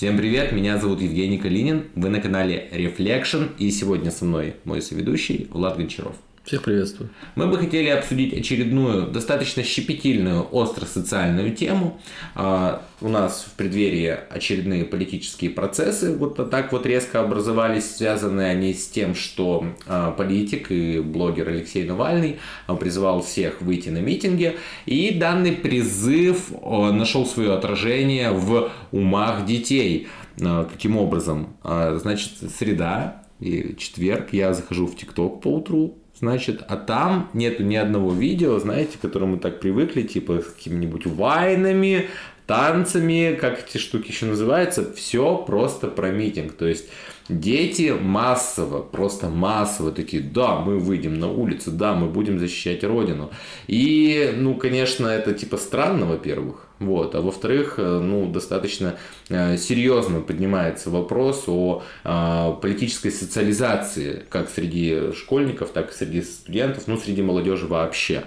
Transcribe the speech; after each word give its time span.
Всем 0.00 0.16
привет, 0.16 0.52
меня 0.52 0.78
зовут 0.78 1.02
Евгений 1.02 1.36
Калинин, 1.36 1.88
вы 1.94 2.08
на 2.08 2.22
канале 2.22 2.70
Reflection, 2.72 3.50
и 3.58 3.70
сегодня 3.70 4.10
со 4.10 4.24
мной 4.24 4.54
мой 4.64 4.80
соведущий 4.80 5.46
Влад 5.50 5.76
Гончаров. 5.76 6.16
Всех 6.50 6.62
приветствую. 6.62 7.10
Мы 7.36 7.46
бы 7.46 7.58
хотели 7.58 7.90
обсудить 7.90 8.34
очередную, 8.36 9.06
достаточно 9.06 9.62
щепетильную, 9.62 10.42
остро-социальную 10.50 11.54
тему. 11.54 12.00
А, 12.34 12.82
у 13.00 13.08
нас 13.08 13.46
в 13.48 13.52
преддверии 13.56 14.18
очередные 14.28 14.84
политические 14.84 15.50
процессы 15.50 16.12
вот 16.12 16.50
так 16.50 16.72
вот 16.72 16.86
резко 16.86 17.20
образовались, 17.20 17.94
связанные 17.94 18.50
они 18.50 18.74
с 18.74 18.88
тем, 18.88 19.14
что 19.14 19.64
а, 19.86 20.10
политик 20.10 20.72
и 20.72 20.98
блогер 20.98 21.50
Алексей 21.50 21.84
Навальный 21.84 22.40
а, 22.66 22.74
призывал 22.74 23.22
всех 23.22 23.62
выйти 23.62 23.90
на 23.90 23.98
митинги. 23.98 24.56
И 24.86 25.14
данный 25.14 25.52
призыв 25.52 26.50
нашел 26.50 27.26
свое 27.26 27.52
отражение 27.52 28.32
в 28.32 28.72
умах 28.90 29.46
детей. 29.46 30.08
Каким 30.36 30.96
образом? 30.96 31.54
Значит, 31.62 32.32
среда 32.58 33.22
и 33.38 33.76
четверг 33.78 34.32
я 34.32 34.52
захожу 34.52 34.88
в 34.88 34.96
ТикТок 34.96 35.40
по 35.42 35.48
утру, 35.48 35.96
Значит, 36.20 36.62
а 36.68 36.76
там 36.76 37.30
нету 37.32 37.62
ни 37.62 37.76
одного 37.76 38.12
видео, 38.12 38.58
знаете, 38.58 38.98
к 38.98 39.00
которому 39.00 39.32
мы 39.32 39.38
так 39.38 39.58
привыкли, 39.58 40.02
типа 40.02 40.42
с 40.42 40.52
какими-нибудь 40.52 41.06
вайнами, 41.06 42.10
танцами, 42.46 43.38
как 43.40 43.66
эти 43.66 43.78
штуки 43.78 44.08
еще 44.08 44.26
называются, 44.26 44.92
все 44.92 45.38
просто 45.38 45.88
про 45.88 46.10
митинг. 46.10 46.52
То 46.52 46.66
есть 46.66 46.90
дети 47.30 47.96
массово, 47.98 48.82
просто 48.82 49.30
массово 49.30 49.92
такие, 49.92 50.22
да, 50.22 50.56
мы 50.56 50.78
выйдем 50.78 51.18
на 51.18 51.30
улицу, 51.30 51.70
да, 51.70 51.94
мы 51.94 52.08
будем 52.08 52.38
защищать 52.38 52.84
Родину. 52.84 53.30
И, 53.66 54.34
ну, 54.36 54.56
конечно, 54.56 55.06
это 55.06 55.32
типа 55.32 55.56
странно, 55.56 56.04
во-первых. 56.04 56.69
Вот. 56.80 57.14
А 57.14 57.20
во-вторых, 57.20 57.74
э, 57.76 58.00
ну, 58.00 58.32
достаточно 58.32 58.96
э, 59.28 59.58
серьезно 59.58 60.22
поднимается 60.22 60.88
вопрос 60.88 61.44
о 61.46 61.82
а, 62.04 62.52
политической 62.52 63.10
социализации 63.10 64.24
как 64.30 64.48
среди 64.48 65.12
школьников, 65.12 65.70
так 65.72 65.90
и 65.90 65.94
среди 65.94 66.22
студентов, 66.22 66.84
ну, 66.86 66.96
среди 66.96 67.20
молодежи 67.20 67.66
вообще. 67.66 68.24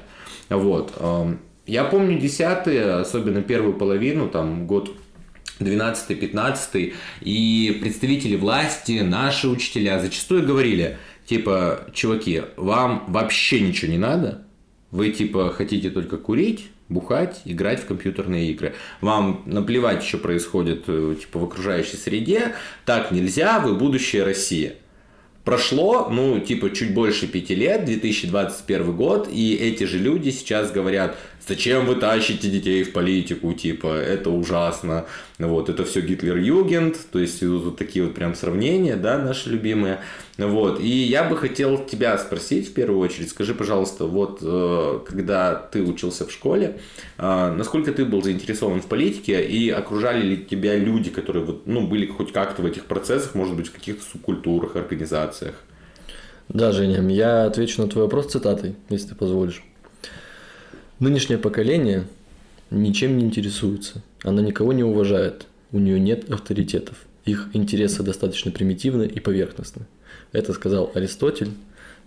Вот. 0.49 0.93
Эм, 0.99 1.39
я 1.65 1.83
помню 1.83 2.19
десятые, 2.19 2.93
особенно 2.93 3.41
первую 3.41 3.73
половину, 3.73 4.29
там, 4.29 4.67
год 4.67 4.91
12-15, 5.59 6.93
и 7.21 7.79
представители 7.81 8.35
власти, 8.35 8.99
наши 9.01 9.47
учителя 9.47 9.99
зачастую 9.99 10.45
говорили, 10.45 10.97
типа, 11.25 11.87
чуваки, 11.91 12.43
вам 12.57 13.05
вообще 13.07 13.61
ничего 13.61 13.91
не 13.91 13.97
надо, 13.97 14.45
вы, 14.91 15.09
типа, 15.09 15.49
хотите 15.49 15.89
только 15.89 16.17
курить, 16.17 16.69
бухать, 16.89 17.41
играть 17.45 17.81
в 17.81 17.85
компьютерные 17.85 18.51
игры. 18.51 18.75
Вам 19.01 19.43
наплевать, 19.45 20.03
что 20.03 20.17
происходит 20.17 20.83
э, 20.87 21.15
типа, 21.19 21.39
в 21.39 21.43
окружающей 21.43 21.97
среде. 21.97 22.53
Так 22.85 23.11
нельзя, 23.11 23.59
вы 23.59 23.75
будущее 23.75 24.23
России. 24.23 24.73
Прошло, 25.43 26.07
ну, 26.09 26.39
типа, 26.39 26.69
чуть 26.69 26.93
больше 26.93 27.27
пяти 27.27 27.53
лет, 27.53 27.83
2021 27.83 28.95
год, 28.95 29.27
и 29.29 29.55
эти 29.55 29.83
же 29.83 29.99
люди 29.99 30.29
сейчас 30.29 30.71
говорят, 30.71 31.17
Зачем 31.45 31.85
вы 31.85 31.95
тащите 31.95 32.49
детей 32.49 32.83
в 32.83 32.93
политику, 32.93 33.51
типа, 33.51 33.87
это 33.87 34.29
ужасно, 34.29 35.05
вот, 35.37 35.69
это 35.69 35.83
все 35.83 35.99
Гитлер-Югент, 35.99 36.97
то 37.11 37.19
есть 37.19 37.43
вот 37.43 37.77
такие 37.77 38.05
вот 38.05 38.15
прям 38.15 38.33
сравнения, 38.33 38.95
да, 38.95 39.17
наши 39.17 39.49
любимые, 39.49 39.99
вот, 40.37 40.79
и 40.79 40.87
я 40.87 41.23
бы 41.23 41.37
хотел 41.37 41.85
тебя 41.85 42.17
спросить 42.17 42.69
в 42.69 42.73
первую 42.73 42.99
очередь, 42.99 43.29
скажи, 43.29 43.53
пожалуйста, 43.53 44.05
вот, 44.05 44.39
э, 44.41 44.99
когда 45.07 45.53
ты 45.53 45.83
учился 45.83 46.25
в 46.25 46.31
школе, 46.31 46.79
э, 47.19 47.53
насколько 47.55 47.91
ты 47.91 48.03
был 48.03 48.23
заинтересован 48.23 48.81
в 48.81 48.87
политике, 48.87 49.45
и 49.45 49.69
окружали 49.69 50.25
ли 50.25 50.43
тебя 50.43 50.75
люди, 50.75 51.11
которые 51.11 51.45
вот, 51.45 51.67
ну, 51.67 51.85
были 51.87 52.07
хоть 52.07 52.31
как-то 52.31 52.63
в 52.63 52.65
этих 52.65 52.85
процессах, 52.85 53.35
может 53.35 53.55
быть, 53.55 53.67
в 53.67 53.73
каких-то 53.73 54.03
субкультурах, 54.03 54.75
организациях? 54.75 55.53
Да, 56.49 56.71
Женя, 56.71 57.07
я 57.09 57.45
отвечу 57.45 57.83
на 57.83 57.87
твой 57.87 58.05
вопрос 58.05 58.31
цитатой, 58.31 58.75
если 58.89 59.09
ты 59.09 59.15
позволишь. 59.15 59.63
Нынешнее 60.99 61.37
поколение 61.37 62.07
ничем 62.71 63.17
не 63.17 63.25
интересуется, 63.25 64.01
оно 64.23 64.41
никого 64.41 64.73
не 64.73 64.83
уважает, 64.83 65.45
у 65.71 65.77
нее 65.77 65.99
нет 65.99 66.31
авторитетов, 66.31 66.97
их 67.23 67.49
интересы 67.53 68.01
достаточно 68.01 68.51
примитивны 68.51 69.03
и 69.03 69.19
поверхностны. 69.19 69.85
Это 70.33 70.51
сказал 70.53 70.91
Аристотель, 70.93 71.51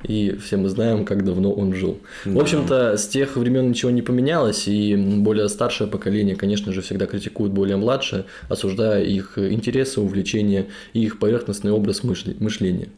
и 0.02 0.36
все 0.42 0.58
мы 0.58 0.68
знаем, 0.68 1.04
как 1.04 1.24
давно 1.24 1.52
он 1.52 1.72
жил. 1.74 1.98
Да. 2.24 2.32
В 2.32 2.38
общем-то, 2.38 2.96
с 2.96 3.08
тех 3.08 3.36
времен 3.36 3.70
ничего 3.70 3.90
не 3.90 4.02
поменялось, 4.02 4.68
и 4.68 4.94
более 4.94 5.48
старшее 5.48 5.88
поколение, 5.88 6.36
конечно 6.36 6.72
же, 6.72 6.82
всегда 6.82 7.06
критикует 7.06 7.52
более 7.52 7.76
младшее, 7.76 8.26
осуждая 8.48 9.02
их 9.02 9.38
интересы, 9.38 10.00
увлечения 10.00 10.66
и 10.92 11.02
их 11.04 11.18
поверхностный 11.18 11.72
образ 11.72 12.02
мышления. 12.04 12.88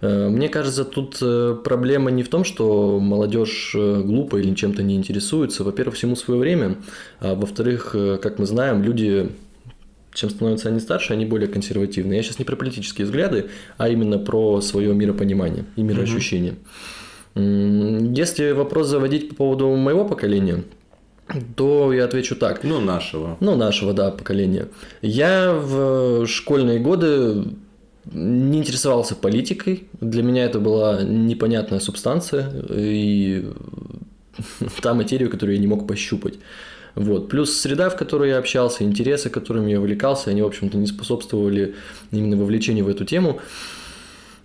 Э, 0.00 0.28
мне 0.28 0.48
кажется, 0.48 0.84
тут 0.84 1.18
э, 1.20 1.56
проблема 1.64 2.10
не 2.10 2.22
в 2.22 2.28
том, 2.28 2.44
что 2.44 2.98
молодежь 3.00 3.72
э, 3.74 4.02
глупо 4.02 4.36
или 4.36 4.54
чем-то 4.54 4.82
не 4.82 4.96
интересуется. 4.96 5.64
Во-первых, 5.64 5.96
всему 5.96 6.16
свое 6.16 6.38
время. 6.38 6.76
А 7.20 7.34
во-вторых, 7.34 7.96
как 8.22 8.38
мы 8.38 8.46
знаем, 8.46 8.82
люди 8.82 9.30
чем 10.12 10.30
становятся 10.30 10.68
они 10.68 10.80
старше, 10.80 11.12
они 11.12 11.24
более 11.24 11.48
консервативны. 11.48 12.14
Я 12.14 12.22
сейчас 12.22 12.38
не 12.38 12.44
про 12.44 12.56
политические 12.56 13.06
взгляды, 13.06 13.50
а 13.76 13.88
именно 13.88 14.18
про 14.18 14.60
свое 14.60 14.94
миропонимание 14.94 15.64
и 15.76 15.82
мироощущение. 15.82 16.56
Угу. 17.34 18.14
Если 18.14 18.52
вопрос 18.52 18.88
заводить 18.88 19.28
по 19.30 19.34
поводу 19.36 19.68
моего 19.76 20.04
поколения, 20.04 20.64
то 21.56 21.92
я 21.92 22.04
отвечу 22.04 22.36
так. 22.36 22.64
Ну, 22.64 22.80
нашего. 22.80 23.36
Ну, 23.40 23.54
нашего, 23.54 23.92
да, 23.92 24.10
поколения. 24.10 24.68
Я 25.02 25.52
в 25.52 26.26
школьные 26.26 26.80
годы 26.80 27.44
не 28.12 28.58
интересовался 28.58 29.14
политикой. 29.14 29.88
Для 30.00 30.22
меня 30.22 30.44
это 30.44 30.58
была 30.58 31.02
непонятная 31.02 31.80
субстанция 31.80 32.50
и 32.70 33.44
та 34.82 34.94
материя, 34.94 35.28
которую 35.28 35.56
я 35.56 35.60
не 35.60 35.66
мог 35.66 35.86
пощупать. 35.86 36.34
Вот. 36.98 37.28
Плюс 37.28 37.56
среда, 37.56 37.90
в 37.90 37.96
которой 37.96 38.30
я 38.30 38.38
общался, 38.38 38.82
интересы, 38.82 39.30
которыми 39.30 39.70
я 39.70 39.78
увлекался, 39.78 40.30
они, 40.30 40.42
в 40.42 40.46
общем-то, 40.46 40.76
не 40.76 40.88
способствовали 40.88 41.76
именно 42.10 42.36
вовлечению 42.36 42.86
в 42.86 42.88
эту 42.88 43.04
тему. 43.04 43.40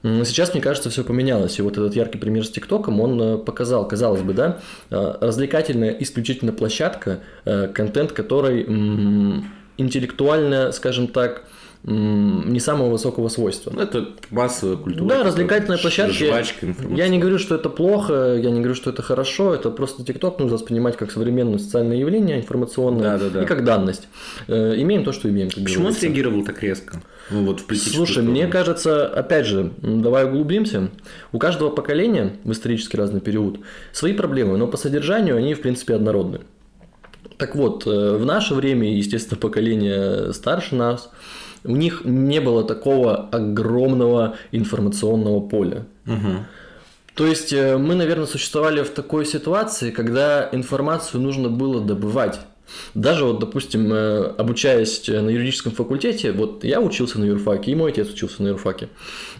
Сейчас, 0.04 0.54
мне 0.54 0.62
кажется, 0.62 0.92
все 0.92 1.04
поменялось. 1.04 1.58
И 1.58 1.64
вот 1.64 1.78
этот 1.78 1.96
яркий 1.96 2.20
пример 2.20 2.46
с 2.46 2.52
ТикТоком, 2.52 3.00
он 3.02 3.22
э, 3.22 3.38
показал, 3.38 3.88
казалось 3.88 4.22
бы, 4.22 4.34
да, 4.34 4.60
э, 4.92 5.16
развлекательная 5.20 5.92
исключительно 6.00 6.52
площадка, 6.52 7.22
э, 7.46 7.70
контент, 7.70 8.12
который 8.12 8.64
интеллектуально, 9.78 10.74
скажем 10.74 11.08
так, 11.08 11.46
не 11.86 12.60
самого 12.62 12.92
высокого 12.92 13.28
свойства. 13.28 13.72
Ну, 13.76 13.82
это 13.82 14.10
массовая 14.30 14.78
культура. 14.78 15.10
Да, 15.10 15.24
развлекательная 15.24 15.78
площадка. 15.78 16.46
Я 16.90 17.10
не 17.10 17.20
говорю, 17.20 17.38
что 17.38 17.56
это 17.56 17.70
плохо, 17.70 18.36
я 18.36 18.52
не 18.52 18.60
говорю, 18.60 18.76
что 18.76 18.90
это 18.90 19.02
хорошо, 19.02 19.54
это 19.54 19.70
просто 19.70 20.06
ТикТок 20.06 20.40
нужно 20.40 20.56
воспринимать 20.56 20.96
как 20.96 21.12
современное 21.12 21.58
социальное 21.58 21.98
явление 21.98 22.38
информационное 22.38 23.18
да, 23.18 23.26
да, 23.26 23.30
да. 23.30 23.44
и 23.44 23.46
как 23.46 23.66
данность. 23.66 24.08
Э, 24.48 24.76
имеем 24.78 25.04
то, 25.04 25.12
что 25.12 25.30
имеем. 25.30 25.50
Почему 25.50 25.88
он 25.88 25.94
среагировал 25.94 26.46
так 26.46 26.64
резко? 26.64 27.02
Ну, 27.30 27.44
вот 27.44 27.60
в 27.60 27.76
Слушай, 27.76 28.12
сторону. 28.12 28.32
мне 28.32 28.48
кажется, 28.48 29.06
опять 29.06 29.46
же, 29.46 29.74
давай 29.82 30.26
углубимся. 30.26 30.90
У 31.34 31.40
каждого 31.40 31.70
поколения 31.70 32.38
в 32.46 32.52
исторически 32.54 32.96
разный 32.96 33.20
период 33.20 33.60
свои 33.92 34.14
проблемы, 34.14 34.58
но 34.58 34.68
по 34.68 34.78
содержанию 34.78 35.36
они, 35.36 35.54
в 35.54 35.62
принципе, 35.62 35.96
однородны. 35.96 36.42
Так 37.38 37.56
вот, 37.56 37.86
э, 37.86 38.16
в 38.16 38.26
наше 38.26 38.54
время, 38.54 38.96
естественно, 38.96 39.38
поколение 39.38 40.32
старше 40.32 40.76
нас– 40.76 41.10
у 41.64 41.76
них 41.76 42.02
не 42.04 42.40
было 42.42 42.64
такого 42.64 43.30
огромного 43.30 44.36
информационного 44.52 45.40
поля. 45.40 45.86
Угу. 46.06 46.46
То 47.16 47.28
есть 47.28 47.54
э, 47.54 47.78
мы, 47.78 47.96
наверное, 47.96 48.26
существовали 48.26 48.82
в 48.82 48.90
такой 48.90 49.26
ситуации, 49.26 49.92
когда 49.92 50.50
информацию 50.52 51.22
нужно 51.22 51.50
было 51.50 51.80
добывать. 51.80 52.40
Даже 52.96 53.26
вот, 53.26 53.40
допустим, 53.40 53.94
э, 53.94 54.34
обучаясь 54.38 55.08
на 55.08 55.30
юридическом 55.30 55.74
факультете, 55.74 56.32
вот 56.32 56.64
я 56.64 56.82
учился 56.82 57.20
на 57.20 57.26
юрфаке, 57.26 57.72
и 57.72 57.76
мой 57.76 57.92
отец 57.92 58.10
учился 58.10 58.42
на 58.42 58.48
юрфаке, 58.50 58.90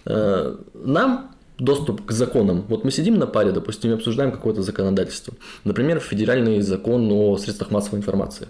э, 0.06 0.56
нам 0.76 1.32
доступ 1.58 2.06
к 2.06 2.12
законам. 2.12 2.66
Вот 2.68 2.84
мы 2.84 2.92
сидим 2.92 3.18
на 3.18 3.26
паре, 3.26 3.52
допустим, 3.52 3.92
и 3.92 3.94
обсуждаем 3.96 4.32
какое-то 4.32 4.62
законодательство. 4.62 5.34
Например, 5.64 6.00
федеральный 6.00 6.62
закон 6.62 7.12
о 7.12 7.38
средствах 7.38 7.72
массовой 7.72 8.00
информации. 8.00 8.48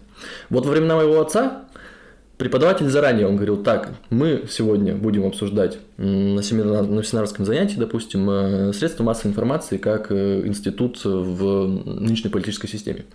Вот 0.49 0.65
во 0.65 0.71
времена 0.71 0.95
моего 0.95 1.21
отца 1.21 1.65
преподаватель 2.43 2.89
заранее, 2.89 3.25
он 3.25 3.37
говорил, 3.37 3.63
так, 3.63 3.93
мы 4.09 4.43
сегодня 4.49 4.95
будем 4.95 5.25
обсуждать 5.25 5.77
на, 5.95 6.43
семинар, 6.43 6.85
на 6.85 7.01
семинарском 7.01 7.45
занятии, 7.45 7.77
допустим, 7.77 8.29
э, 8.29 8.73
средства 8.73 9.05
массовой 9.05 9.31
информации 9.31 9.77
как 9.77 10.11
э, 10.11 10.45
институт 10.45 11.05
в 11.05 11.67
нынешней 12.01 12.29
политической 12.29 12.67
системе. 12.67 13.05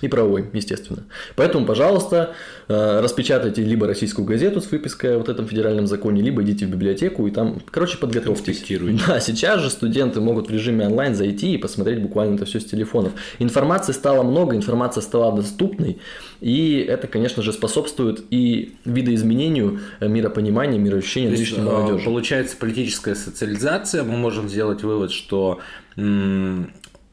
И 0.00 0.08
правовой, 0.08 0.44
естественно. 0.52 1.04
Поэтому, 1.36 1.66
пожалуйста, 1.66 2.34
э, 2.68 3.00
распечатайте 3.00 3.62
либо 3.62 3.86
российскую 3.86 4.26
газету 4.26 4.60
с 4.60 4.70
выпиской 4.70 5.16
о 5.16 5.18
вот 5.18 5.28
этом 5.28 5.46
федеральном 5.46 5.86
законе, 5.86 6.22
либо 6.22 6.42
идите 6.42 6.66
в 6.66 6.70
библиотеку 6.70 7.26
и 7.26 7.30
там, 7.30 7.60
короче, 7.70 7.98
подготовьтесь. 7.98 8.64
Да, 9.06 9.20
сейчас 9.20 9.60
же 9.60 9.70
студенты 9.70 10.20
могут 10.20 10.48
в 10.48 10.50
режиме 10.50 10.86
онлайн 10.86 11.14
зайти 11.14 11.54
и 11.54 11.58
посмотреть 11.58 12.00
буквально 12.02 12.36
это 12.36 12.44
все 12.44 12.60
с 12.60 12.64
телефонов. 12.64 13.12
Информации 13.38 13.92
стало 13.92 14.22
много, 14.22 14.56
информация 14.56 15.00
стала 15.00 15.34
доступной, 15.34 15.98
и 16.40 16.84
это, 16.88 17.06
конечно 17.06 17.42
же, 17.42 17.52
способствует 17.52 18.24
и 18.30 18.76
видоизменению 18.84 19.80
миропонимания, 20.00 20.78
мироощущения 20.78 21.30
нынешней 21.30 21.62
молодежи. 21.62 22.04
Получается 22.04 22.56
политическая 22.56 23.14
социализация, 23.14 24.02
мы 24.04 24.16
можем 24.16 24.48
сделать 24.48 24.82
вывод, 24.82 25.12
что 25.12 25.60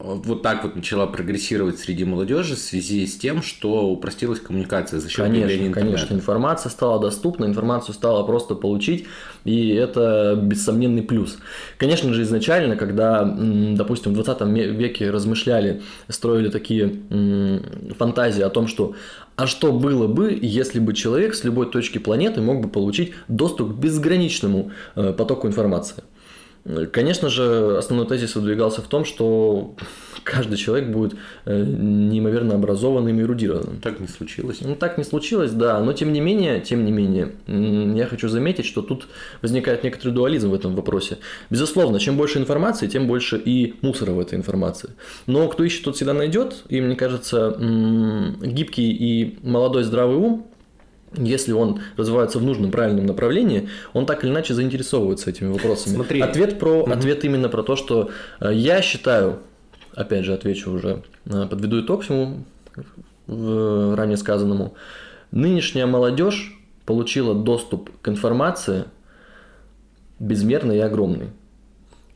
вот 0.04 0.42
так 0.42 0.62
вот 0.64 0.76
начала 0.76 1.06
прогрессировать 1.06 1.78
среди 1.78 2.04
молодежи 2.04 2.56
в 2.56 2.58
связи 2.58 3.06
с 3.06 3.16
тем, 3.16 3.42
что 3.42 3.86
упростилась 3.86 4.40
коммуникация 4.40 5.00
за 5.00 5.08
счет 5.08 5.24
конечно, 5.24 5.44
интернета. 5.44 5.80
Конечно, 5.80 6.14
информация 6.14 6.70
стала 6.70 7.00
доступна, 7.00 7.46
информацию 7.46 7.94
стало 7.94 8.24
просто 8.24 8.54
получить, 8.54 9.06
и 9.44 9.70
это 9.70 10.38
бессомненный 10.40 11.02
плюс. 11.02 11.38
Конечно 11.78 12.12
же, 12.12 12.22
изначально, 12.22 12.76
когда, 12.76 13.24
допустим, 13.24 14.12
в 14.12 14.14
20 14.14 14.42
веке 14.76 15.10
размышляли, 15.10 15.82
строили 16.08 16.50
такие 16.50 17.00
фантазии 17.98 18.42
о 18.42 18.50
том, 18.50 18.68
что 18.68 18.94
а 19.36 19.48
что 19.48 19.72
было 19.72 20.06
бы, 20.06 20.38
если 20.40 20.78
бы 20.78 20.94
человек 20.94 21.34
с 21.34 21.42
любой 21.42 21.68
точки 21.68 21.98
планеты 21.98 22.40
мог 22.40 22.60
бы 22.60 22.68
получить 22.68 23.14
доступ 23.26 23.72
к 23.72 23.74
безграничному 23.74 24.70
э, 24.94 25.12
потоку 25.12 25.48
информации? 25.48 26.04
Конечно 26.92 27.28
же, 27.28 27.76
основной 27.76 28.06
тезис 28.06 28.34
выдвигался 28.36 28.80
в 28.80 28.88
том, 28.88 29.04
что 29.04 29.74
каждый 30.24 30.56
человек 30.56 30.88
будет 30.88 31.14
э, 31.44 31.62
неимоверно 31.62 32.54
образованным 32.54 33.18
и 33.18 33.22
эрудированным. 33.22 33.80
Так 33.80 34.00
не 34.00 34.08
случилось. 34.08 34.58
Ну, 34.62 34.74
так 34.74 34.96
не 34.96 35.04
случилось, 35.04 35.50
да. 35.50 35.78
Но 35.80 35.92
тем 35.92 36.12
не 36.12 36.20
менее, 36.20 36.60
тем 36.60 36.86
не 36.86 36.90
менее, 36.90 37.32
я 37.46 38.06
хочу 38.06 38.28
заметить, 38.28 38.64
что 38.64 38.80
тут 38.80 39.06
возникает 39.42 39.84
некоторый 39.84 40.12
дуализм 40.12 40.50
в 40.50 40.54
этом 40.54 40.74
вопросе. 40.74 41.18
Безусловно, 41.50 42.00
чем 42.00 42.16
больше 42.16 42.38
информации, 42.38 42.86
тем 42.86 43.06
больше 43.06 43.36
и 43.36 43.74
мусора 43.82 44.12
в 44.12 44.18
этой 44.18 44.36
информации. 44.36 44.90
Но 45.26 45.46
кто 45.48 45.64
ищет, 45.64 45.84
тот 45.84 45.96
всегда 45.96 46.14
найдет. 46.14 46.64
И 46.70 46.80
мне 46.80 46.96
кажется, 46.96 47.56
гибкий 48.40 48.90
и 48.90 49.38
молодой 49.42 49.84
здравый 49.84 50.16
ум 50.16 50.46
если 51.16 51.52
он 51.52 51.80
развивается 51.96 52.38
в 52.38 52.42
нужном 52.42 52.70
правильном 52.70 53.06
направлении, 53.06 53.68
он 53.92 54.06
так 54.06 54.24
или 54.24 54.30
иначе 54.30 54.54
заинтересовывается 54.54 55.30
этими 55.30 55.52
вопросами. 55.52 55.94
Смотри. 55.94 56.20
Ответ 56.20 56.58
про 56.58 56.82
угу. 56.82 56.90
ответ 56.90 57.24
именно 57.24 57.48
про 57.48 57.62
то, 57.62 57.76
что 57.76 58.10
э, 58.40 58.52
я 58.52 58.82
считаю, 58.82 59.38
опять 59.94 60.24
же 60.24 60.32
отвечу 60.32 60.72
уже, 60.72 61.02
э, 61.26 61.46
подведу 61.48 61.80
итог 61.80 62.02
всему 62.02 62.44
ранее 63.26 64.18
сказанному. 64.18 64.74
Нынешняя 65.30 65.86
молодежь 65.86 66.58
получила 66.84 67.34
доступ 67.34 67.90
к 68.02 68.08
информации 68.08 68.84
безмерный 70.18 70.76
и 70.76 70.80
огромный. 70.80 71.30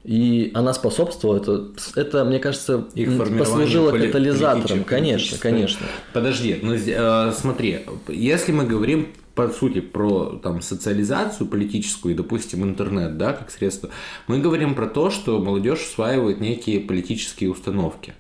И 0.09 0.53
она 0.55 0.73
способствовала, 0.73 1.37
это, 1.37 1.67
это 1.95 2.25
мне 2.25 2.39
кажется, 2.39 2.89
Их 2.95 3.11
послужило 3.19 3.91
поли- 3.91 4.07
катализатором. 4.07 4.85
Конечно, 4.85 5.37
конечно. 5.37 5.85
Подожди, 6.15 6.59
ну 6.63 6.73
э, 6.73 7.33
смотри, 7.37 7.81
если 8.09 8.53
мы 8.53 8.65
говорим 8.65 9.09
по 9.35 9.51
сути 9.51 9.83
про 9.83 10.41
там 10.43 10.63
социализацию 10.63 11.47
политическую 11.47 12.15
и, 12.15 12.17
допустим, 12.17 12.65
интернет, 12.65 13.19
да, 13.19 13.35
как 13.35 13.51
средство, 13.51 13.91
мы 14.29 14.39
говорим 14.39 14.75
про 14.75 14.87
то, 14.87 15.11
что 15.11 15.39
молодежь 15.41 15.83
усваивает 15.83 16.41
некие 16.41 16.81
политические 16.81 17.51
установки. 17.51 18.15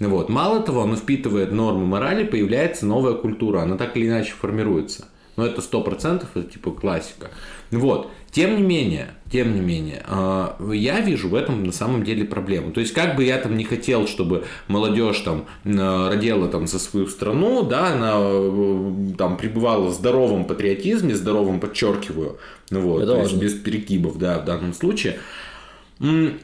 Вот. 0.00 0.30
Мало 0.30 0.60
того, 0.64 0.80
он 0.80 0.96
впитывает 0.96 1.52
нормы 1.52 1.86
морали, 1.86 2.24
появляется 2.24 2.86
новая 2.86 3.14
культура, 3.14 3.60
она 3.60 3.76
так 3.76 3.96
или 3.96 4.08
иначе 4.08 4.32
формируется. 4.32 5.06
Но 5.36 5.46
это 5.46 5.62
сто 5.62 5.80
процентов, 5.80 6.30
это 6.34 6.50
типа 6.50 6.72
классика. 6.72 7.30
Вот. 7.70 8.10
Тем 8.32 8.56
не 8.56 8.62
менее, 8.62 9.08
тем 9.30 9.54
не 9.54 9.60
менее, 9.60 10.04
а, 10.06 10.56
я 10.72 11.00
вижу 11.00 11.28
в 11.28 11.34
этом 11.34 11.64
на 11.64 11.72
самом 11.72 12.04
деле 12.04 12.24
проблему. 12.24 12.70
То 12.70 12.80
есть, 12.80 12.92
как 12.92 13.16
бы 13.16 13.24
я 13.24 13.38
там 13.38 13.56
не 13.56 13.64
хотел, 13.64 14.06
чтобы 14.06 14.44
молодежь 14.68 15.18
там 15.20 15.46
родила 15.64 16.46
там 16.48 16.68
за 16.68 16.78
свою 16.78 17.08
страну, 17.08 17.64
да, 17.64 17.88
она 17.88 18.12
э, 18.16 19.14
там 19.18 19.36
пребывала 19.36 19.88
в 19.88 19.92
здоровом 19.92 20.44
патриотизме, 20.44 21.14
здоровом 21.16 21.58
подчеркиваю, 21.58 22.38
ну 22.70 22.80
вот, 22.82 23.02
Это 23.02 23.14
то 23.14 23.22
есть 23.22 23.36
без 23.36 23.54
перегибов, 23.54 24.16
да, 24.18 24.38
в 24.38 24.44
данном 24.44 24.74
случае. 24.74 25.18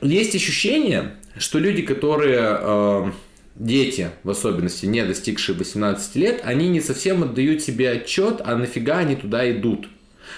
Есть 0.03 0.35
ощущение, 0.35 1.15
что 1.39 1.59
люди, 1.59 1.83
которые 1.83 2.41
а, 2.43 3.13
дети, 3.55 4.11
в 4.23 4.31
особенности 4.31 4.87
не 4.87 5.05
достигшие 5.05 5.57
18 5.57 6.17
лет, 6.17 6.41
они 6.45 6.69
не 6.69 6.81
совсем 6.81 7.23
отдают 7.23 7.63
себе 7.63 7.91
отчет, 7.91 8.41
а 8.45 8.57
нафига 8.57 8.99
они 8.99 9.17
туда 9.17 9.51
идут. 9.51 9.89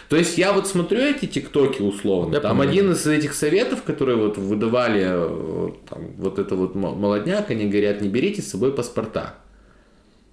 То 0.08 0.17
есть 0.17 0.38
я 0.38 0.52
вот 0.52 0.67
смотрю 0.67 1.00
эти 1.00 1.26
тиктоки 1.26 1.82
условно, 1.82 2.35
я 2.35 2.40
там 2.40 2.56
помню. 2.56 2.70
один 2.70 2.93
из 2.93 3.06
этих 3.06 3.35
советов, 3.35 3.82
которые 3.82 4.17
вот 4.17 4.38
выдавали 4.38 5.05
э, 5.05 5.70
там, 5.88 6.12
вот 6.17 6.38
это 6.38 6.55
вот 6.55 6.75
молодняк, 6.75 7.50
они 7.50 7.67
говорят, 7.67 8.00
не 8.00 8.08
берите 8.08 8.43
с 8.43 8.49
собой 8.49 8.73
паспорта. 8.73 9.35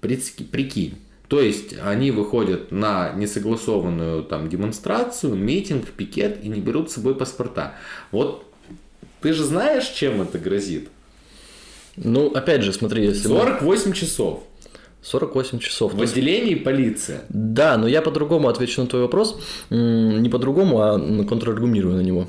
Прикинь. 0.02 1.00
То 1.28 1.42
есть 1.42 1.76
они 1.84 2.12
выходят 2.12 2.72
на 2.72 3.14
несогласованную 3.14 4.24
там 4.24 4.48
демонстрацию, 4.48 5.36
митинг, 5.36 5.90
пикет 5.90 6.44
и 6.44 6.48
не 6.48 6.62
берут 6.62 6.92
с 6.92 6.96
собой 6.96 7.16
паспорта. 7.16 7.74
Вот 8.12 8.46
ты 9.22 9.34
же 9.34 9.44
знаешь, 9.44 9.88
чем 9.88 10.22
это 10.22 10.38
грозит? 10.38 10.90
Ну, 11.98 12.28
опять 12.32 12.62
же, 12.62 12.74
смотри, 12.74 13.06
если 13.06 13.28
48 13.28 13.90
мы... 13.90 13.96
часов. 13.96 14.44
48 15.06 15.60
часов. 15.60 15.94
В 15.94 16.02
отделении 16.02 16.56
полиция. 16.56 17.22
Да, 17.30 17.78
но 17.78 17.88
я 17.88 18.02
по-другому 18.02 18.48
отвечу 18.48 18.82
на 18.82 18.88
твой 18.88 19.04
вопрос. 19.04 19.40
Не 19.70 20.30
по-другому, 20.30 20.82
а 20.82 21.24
контраргумирую 21.26 21.96
на 21.96 22.02
него. 22.02 22.28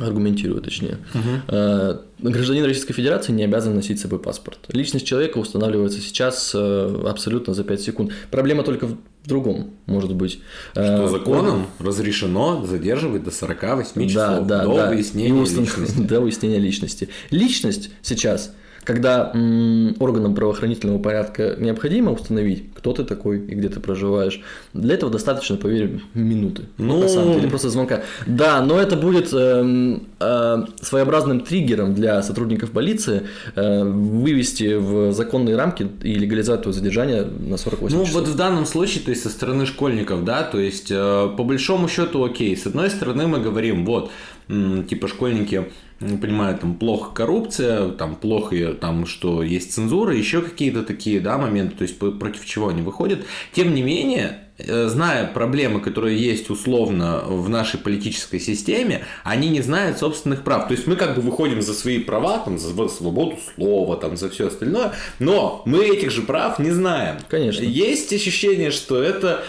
Аргументирую, 0.00 0.60
точнее. 0.60 0.98
Угу. 1.14 2.30
Гражданин 2.30 2.64
Российской 2.64 2.94
Федерации 2.94 3.32
не 3.32 3.44
обязан 3.44 3.74
носить 3.74 3.98
с 3.98 4.02
собой 4.02 4.18
паспорт. 4.18 4.58
Личность 4.72 5.06
человека 5.06 5.38
устанавливается 5.38 6.00
сейчас 6.00 6.52
э, 6.54 7.02
абсолютно 7.06 7.54
за 7.54 7.62
5 7.64 7.80
секунд. 7.80 8.12
Проблема 8.30 8.64
только 8.64 8.86
в 8.86 8.96
другом, 9.24 9.70
может 9.86 10.14
быть. 10.14 10.40
Что 10.72 11.04
э, 11.04 11.08
законом 11.08 11.66
он... 11.78 11.86
разрешено 11.86 12.64
задерживать 12.66 13.22
до 13.22 13.30
48 13.30 14.08
часов 14.08 14.46
да, 14.46 14.58
да, 14.58 14.64
до 14.64 14.74
да. 14.74 14.88
выяснения 14.90 15.40
личности. 15.40 16.00
До 16.08 16.20
выяснения 16.20 16.58
личности. 16.58 17.08
Личность 17.30 17.90
сейчас– 18.02 18.52
когда 18.88 19.30
м, 19.34 19.96
органам 19.98 20.34
правоохранительного 20.34 20.98
порядка 20.98 21.56
необходимо 21.58 22.10
установить, 22.10 22.72
кто 22.74 22.94
ты 22.94 23.04
такой 23.04 23.36
и 23.36 23.54
где 23.54 23.68
ты 23.68 23.80
проживаешь, 23.80 24.40
для 24.72 24.94
этого 24.94 25.12
достаточно, 25.12 25.56
поверь, 25.56 26.00
минуты. 26.14 26.62
Ну, 26.78 26.98
на 26.98 27.06
самом 27.06 27.34
деле, 27.34 27.50
просто 27.50 27.68
звонка. 27.68 28.00
Да, 28.26 28.62
но 28.62 28.80
это 28.80 28.96
будет 28.96 29.28
э, 29.34 29.98
э, 30.20 30.64
своеобразным 30.80 31.40
триггером 31.40 31.92
для 31.92 32.22
сотрудников 32.22 32.70
полиции 32.70 33.24
э, 33.54 33.84
вывести 33.84 34.76
в 34.76 35.12
законные 35.12 35.56
рамки 35.56 35.86
и 36.02 36.14
легализовать 36.14 36.62
твое 36.62 36.74
задержание 36.74 37.24
на 37.24 37.58
48 37.58 37.94
ну, 37.94 38.04
часов. 38.06 38.14
Ну, 38.14 38.20
вот 38.20 38.34
в 38.34 38.36
данном 38.36 38.64
случае, 38.64 39.04
то 39.04 39.10
есть 39.10 39.22
со 39.22 39.28
стороны 39.28 39.66
школьников, 39.66 40.24
да, 40.24 40.44
то 40.44 40.58
есть 40.58 40.90
э, 40.90 41.28
по 41.36 41.44
большому 41.44 41.88
счету 41.88 42.24
окей. 42.24 42.56
С 42.56 42.66
одной 42.66 42.88
стороны 42.88 43.26
мы 43.26 43.38
говорим, 43.38 43.84
вот, 43.84 44.10
типа 44.48 45.08
школьники 45.08 45.66
понимаю, 45.98 46.56
там 46.56 46.74
плохо 46.74 47.12
коррупция, 47.12 47.90
там 47.90 48.14
плохо 48.16 48.74
там, 48.74 49.06
что 49.06 49.42
есть 49.42 49.72
цензура, 49.72 50.14
еще 50.14 50.42
какие-то 50.42 50.82
такие, 50.82 51.20
да, 51.20 51.38
моменты, 51.38 51.76
то 51.76 51.82
есть 51.82 51.98
против 51.98 52.44
чего 52.46 52.68
они 52.68 52.82
выходят. 52.82 53.24
Тем 53.52 53.74
не 53.74 53.82
менее, 53.82 54.38
э, 54.58 54.86
зная 54.86 55.26
проблемы, 55.26 55.80
которые 55.80 56.16
есть 56.16 56.50
условно 56.50 57.22
в 57.26 57.48
нашей 57.48 57.80
политической 57.80 58.38
системе, 58.38 59.04
они 59.24 59.48
не 59.48 59.60
знают 59.60 59.98
собственных 59.98 60.44
прав. 60.44 60.68
То 60.68 60.74
есть 60.74 60.86
мы 60.86 60.94
как 60.94 61.16
бы 61.16 61.22
выходим 61.22 61.62
за 61.62 61.74
свои 61.74 61.98
права, 61.98 62.38
там, 62.38 62.58
за 62.58 62.88
свободу 62.88 63.36
слова, 63.54 63.96
там, 63.96 64.16
за 64.16 64.30
все 64.30 64.46
остальное, 64.46 64.92
но 65.18 65.62
мы 65.66 65.84
этих 65.84 66.12
же 66.12 66.22
прав 66.22 66.60
не 66.60 66.70
знаем. 66.70 67.16
Конечно. 67.28 67.64
Есть 67.64 68.12
ощущение, 68.12 68.70
что 68.70 69.02
это, 69.02 69.44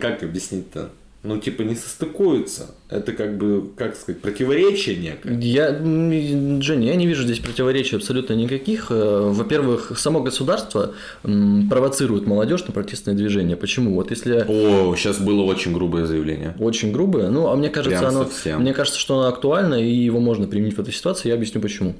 как 0.00 0.22
объяснить-то, 0.22 0.90
ну, 1.24 1.38
типа, 1.38 1.62
не 1.62 1.74
состыкуются. 1.74 2.74
Это 2.90 3.12
как 3.14 3.38
бы, 3.38 3.70
как 3.76 3.96
сказать, 3.96 4.20
противоречие 4.20 4.96
некое. 4.96 5.38
Я, 5.40 5.70
Женя, 5.70 6.88
я 6.88 6.96
не 6.96 7.06
вижу 7.06 7.22
здесь 7.22 7.38
противоречий 7.38 7.96
абсолютно 7.96 8.34
никаких. 8.34 8.88
Э, 8.90 9.30
во-первых, 9.32 9.98
само 9.98 10.20
государство 10.20 10.92
провоцирует 11.22 12.26
молодежь 12.26 12.66
на 12.66 12.72
протестное 12.72 13.14
движение. 13.14 13.56
Почему? 13.56 13.94
Вот 13.94 14.10
если... 14.10 14.44
О, 14.46 14.94
сейчас 14.96 15.18
было 15.18 15.42
очень 15.44 15.72
грубое 15.72 16.04
заявление. 16.04 16.54
Очень 16.58 16.92
грубое. 16.92 17.30
Ну, 17.30 17.48
а 17.48 17.56
мне 17.56 17.70
кажется, 17.70 18.00
Прям 18.00 18.10
оно, 18.10 18.24
совсем. 18.24 18.60
мне 18.60 18.74
кажется, 18.74 19.00
что 19.00 19.18
оно 19.18 19.28
актуально, 19.28 19.76
и 19.76 19.90
его 19.90 20.20
можно 20.20 20.46
применить 20.46 20.76
в 20.76 20.80
этой 20.80 20.92
ситуации. 20.92 21.28
Я 21.28 21.36
объясню 21.36 21.62
почему. 21.62 21.94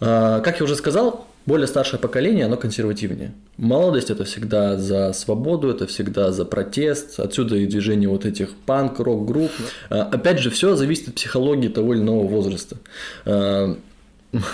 А, 0.00 0.40
как 0.40 0.60
я 0.60 0.64
уже 0.64 0.76
сказал, 0.76 1.26
более 1.46 1.66
старшее 1.66 1.98
поколение, 1.98 2.46
оно 2.46 2.56
консервативнее. 2.56 3.32
Молодость– 3.56 4.10
это 4.10 4.24
всегда 4.24 4.76
за 4.76 5.12
свободу, 5.12 5.68
это 5.68 5.86
всегда 5.86 6.32
за 6.32 6.44
протест. 6.44 7.18
Отсюда 7.18 7.56
и 7.56 7.66
движение 7.66 8.08
вот 8.08 8.24
этих 8.24 8.54
панк, 8.54 9.00
рок-групп. 9.00 9.50
А, 9.90 10.02
опять 10.02 10.38
же, 10.38 10.50
все 10.50 10.76
зависит 10.76 11.08
от 11.08 11.14
психологии 11.14 11.68
того 11.68 11.94
или 11.94 12.00
иного 12.00 12.26
возраста. 12.26 12.76
А, 13.24 13.76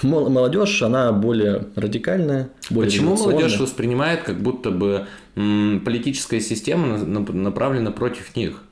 молодежь, 0.02 0.82
она 0.82 1.12
более 1.12 1.66
радикальная, 1.76 2.48
более 2.70 2.90
Почему 2.90 3.16
молодежь 3.16 3.58
воспринимает, 3.60 4.22
как 4.22 4.40
будто 4.40 4.70
бы 4.70 5.06
политическая 5.34 6.40
система 6.40 6.98
направлена 6.98 7.90
против 7.90 8.34
них? 8.34 8.62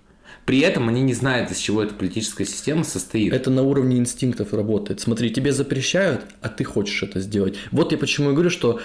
При 0.47 0.61
этом 0.61 0.89
они 0.89 1.03
не 1.03 1.13
знают, 1.13 1.51
из 1.51 1.59
чего 1.59 1.83
эта 1.83 1.93
политическая 1.93 2.47
система 2.47 2.85
состоит. 2.85 3.33
Это 3.33 3.51
на 3.51 3.63
уровне 3.63 3.99
инстинктов 3.99 4.55
работает. 4.55 5.01
Смотри, 5.01 5.31
тебе 5.31 5.53
запрещают, 5.53 6.23
а 6.41 6.49
ты 6.49 6.63
хочешь 6.63 7.03
это 7.03 7.21
сделать. 7.21 7.57
Вот 7.73 7.91
я 7.93 7.99
почему 7.99 8.31
и 8.31 8.33
говорю, 8.33 8.51
что 8.51 8.81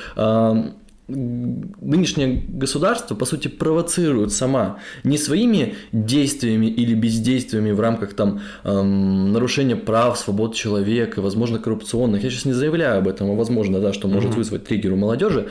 нынешнее 1.07 2.43
государство, 2.47 3.15
по 3.15 3.25
сути, 3.25 3.47
провоцирует 3.47 4.31
сама 4.31 4.77
не 5.03 5.17
своими 5.17 5.75
действиями 5.91 6.67
или 6.67 6.93
бездействиями 6.93 7.71
в 7.71 7.79
рамках 7.79 8.13
там 8.13 8.41
эм, 8.63 9.31
нарушения 9.33 9.75
прав, 9.75 10.17
свобод 10.17 10.55
человека, 10.55 11.21
возможно, 11.21 11.59
коррупционных. 11.59 12.23
Я 12.23 12.29
сейчас 12.29 12.45
не 12.45 12.53
заявляю 12.53 12.99
об 12.99 13.07
этом, 13.07 13.29
а 13.31 13.35
возможно, 13.35 13.79
да, 13.79 13.93
что 13.93 14.07
может 14.07 14.31
mm-hmm. 14.31 14.35
вызвать 14.35 14.63
триггер 14.65 14.93
у 14.93 14.95
молодежи. 14.95 15.49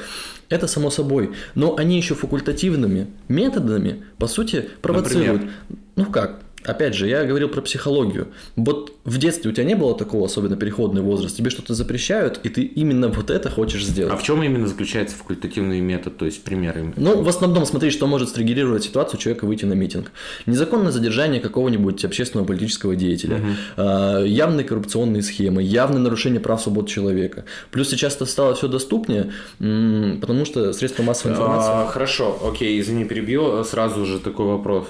Это 0.49 0.67
само 0.67 0.91
собой. 0.91 1.31
Но 1.55 1.77
они 1.77 1.97
еще 1.97 2.15
факультативными 2.15 3.09
методами, 3.29 4.03
по 4.19 4.27
сути, 4.27 4.69
провоцируют. 4.83 5.43
Например? 5.43 5.55
Ну 5.97 6.07
как? 6.07 6.41
Опять 6.65 6.95
же, 6.95 7.09
я 7.09 7.25
говорил 7.25 7.49
про 7.49 7.63
психологию. 7.63 8.29
Вот 8.55 8.93
в 9.05 9.17
детстве 9.19 9.51
у 9.51 9.55
тебя 9.55 9.65
не 9.65 9.75
было 9.75 9.97
такого, 9.97 10.27
особенно 10.27 10.57
переходный 10.57 11.01
возраст, 11.01 11.37
тебе 11.37 11.49
что-то 11.51 11.75
запрещают, 11.75 12.39
и 12.43 12.51
ты 12.51 12.63
именно 12.63 13.09
вот 13.09 13.31
это 13.31 13.51
хочешь 13.51 13.85
сделать. 13.85 14.13
А 14.13 14.17
в 14.17 14.23
чем 14.23 14.43
именно 14.43 14.67
заключается 14.67 15.17
факультативный 15.17 15.81
метод, 15.81 16.19
то 16.19 16.27
есть 16.27 16.45
примеры? 16.45 16.93
Ну, 16.97 17.23
в 17.23 17.29
основном 17.29 17.65
смотри, 17.65 17.91
что 17.91 18.07
может 18.07 18.29
стригерировать 18.29 18.85
ситуацию 18.85 19.19
человека 19.19 19.47
выйти 19.47 19.65
на 19.65 19.73
митинг. 19.73 20.13
Незаконное 20.47 20.93
задержание 20.93 21.41
какого-нибудь 21.41 22.05
общественного 22.05 22.47
политического 22.47 22.95
деятеля, 22.95 23.37
угу. 23.37 24.25
явные 24.27 24.65
коррупционные 24.65 25.23
схемы, 25.23 25.63
явное 25.63 26.01
нарушение 26.01 26.41
прав 26.41 26.61
свобод 26.61 26.89
человека. 26.89 27.45
Плюс 27.71 27.89
сейчас 27.89 28.17
это 28.17 28.27
стало 28.27 28.55
все 28.55 28.69
доступнее, 28.69 29.33
потому 29.59 30.45
что 30.45 30.73
средства 30.75 31.03
массовой 31.03 31.33
информации... 31.33 31.71
А, 31.73 31.87
хорошо, 31.87 32.39
окей, 32.47 32.79
извини, 32.79 33.05
перебью, 33.07 33.65
сразу 33.65 34.05
же 34.05 34.19
такой 34.19 34.47
вопрос. 34.47 34.89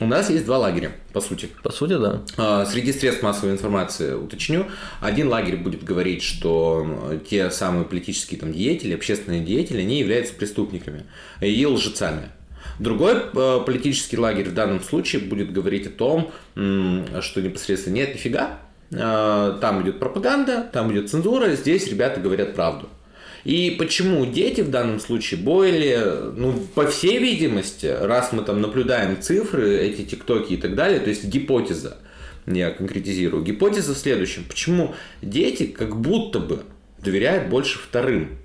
У 0.00 0.06
нас 0.06 0.30
есть 0.30 0.46
два 0.46 0.56
лагеря, 0.56 0.92
по 1.12 1.20
сути. 1.20 1.50
По 1.62 1.70
сути, 1.70 1.98
да. 1.98 2.22
А, 2.38 2.64
среди 2.64 2.90
средств 2.90 3.22
массовой 3.22 3.52
информации 3.52 4.14
уточню. 4.14 4.66
Один 5.02 5.28
лагерь 5.28 5.56
будет 5.56 5.84
говорить, 5.84 6.22
что 6.22 7.20
те 7.28 7.50
самые 7.50 7.84
политические 7.84 8.40
там, 8.40 8.50
деятели, 8.52 8.94
общественные 8.94 9.42
деятели, 9.42 9.82
они 9.82 9.98
являются 9.98 10.32
преступниками 10.32 11.04
и 11.42 11.66
лжецами. 11.66 12.30
Другой 12.78 13.12
э, 13.12 13.60
политический 13.66 14.16
лагерь 14.16 14.48
в 14.48 14.54
данном 14.54 14.82
случае 14.82 15.20
будет 15.20 15.52
говорить 15.52 15.86
о 15.86 15.90
том, 15.90 16.32
что 16.54 17.42
непосредственно 17.42 17.94
нет, 17.94 18.14
нифига, 18.14 18.58
э, 18.90 19.58
там 19.60 19.82
идет 19.82 19.98
пропаганда, 19.98 20.66
там 20.72 20.90
идет 20.92 21.10
цензура, 21.10 21.50
здесь 21.50 21.86
ребята 21.88 22.20
говорят 22.20 22.54
правду. 22.54 22.88
И 23.44 23.76
почему 23.78 24.26
дети 24.26 24.60
в 24.60 24.70
данном 24.70 25.00
случае 25.00 25.40
более, 25.40 26.32
ну, 26.36 26.52
по 26.74 26.86
всей 26.86 27.18
видимости, 27.18 27.86
раз 27.86 28.32
мы 28.32 28.42
там 28.42 28.60
наблюдаем 28.60 29.20
цифры, 29.20 29.78
эти 29.78 30.02
тиктоки 30.02 30.54
и 30.54 30.56
так 30.56 30.74
далее, 30.74 31.00
то 31.00 31.08
есть 31.08 31.24
гипотеза, 31.24 31.98
я 32.46 32.70
конкретизирую, 32.70 33.42
гипотеза 33.42 33.94
в 33.94 33.98
следующем. 33.98 34.44
Почему 34.44 34.94
дети 35.22 35.66
как 35.66 35.96
будто 36.00 36.38
бы 36.38 36.60
доверяют 36.98 37.48
больше 37.48 37.78
вторым? 37.78 38.39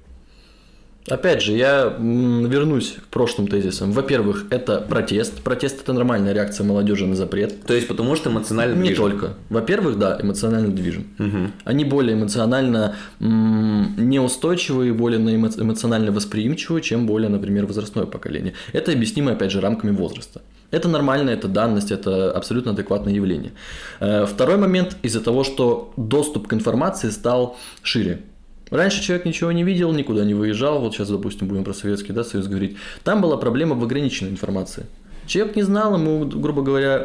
Опять 1.08 1.44
же, 1.44 1.54
я 1.54 1.96
вернусь 2.00 2.96
к 3.00 3.08
прошлым 3.08 3.48
тезисам. 3.48 3.92
Во-первых, 3.92 4.46
это 4.50 4.82
протест. 4.82 5.44
Протест– 5.44 5.82
это 5.84 5.94
нормальная 5.94 6.34
реакция 6.34 6.66
молодежи 6.66 7.06
на 7.06 7.16
запрет. 7.16 7.64
То 7.64 7.76
есть, 7.76 7.88
потому 7.88 8.16
что 8.16 8.32
эмоционально 8.32 8.76
Не 8.76 8.88
движен. 8.88 9.04
только. 9.04 9.34
Во-первых, 9.50 10.00
да, 10.00 10.18
эмоционально 10.20 10.70
движен. 10.70 11.06
Угу. 11.20 11.52
Они 11.64 11.86
более 11.86 12.16
эмоционально 12.16 12.96
неустойчивые, 13.20 14.94
более 14.94 15.20
эмоционально 15.20 16.12
восприимчивые, 16.12 16.82
чем 16.82 17.06
более, 17.06 17.30
например, 17.30 17.68
возрастное 17.68 18.06
поколение. 18.06 18.54
Это 18.74 18.92
объяснимо, 18.92 19.34
опять 19.34 19.52
же, 19.52 19.62
рамками 19.62 19.92
возраста. 19.92 20.42
Это 20.72 20.90
нормально, 20.90 21.30
это 21.30 21.48
данность, 21.48 21.92
это 21.92 22.32
абсолютно 22.32 22.72
адекватное 22.72 23.14
явление. 23.14 23.52
Э, 24.00 24.26
второй 24.26 24.58
момент 24.58 24.98
из-за 25.04 25.22
того, 25.22 25.44
что 25.44 25.94
доступ 25.98 26.48
к 26.48 26.54
информации 26.54 27.12
стал 27.12 27.58
шире. 27.84 28.22
Раньше 28.70 29.04
человек 29.04 29.26
ничего 29.26 29.52
не 29.52 29.64
видел, 29.64 29.92
никуда 29.92 30.26
не 30.26 30.34
выезжал. 30.34 30.80
Вот 30.80 30.94
сейчас, 30.94 31.10
допустим, 31.10 31.48
будем 31.48 31.64
про 31.64 31.74
Советский 31.74 32.14
да, 32.14 32.24
Союз 32.24 32.48
говорить. 32.48 32.78
Там 33.04 33.22
была 33.22 33.38
проблема 33.38 33.76
в 33.76 33.84
ограниченной 33.84 34.32
информации. 34.32 34.86
Человек 35.28 35.56
не 35.56 35.64
знал, 35.64 35.96
ему, 35.96 36.26
грубо 36.26 36.62
говоря, 36.62 37.04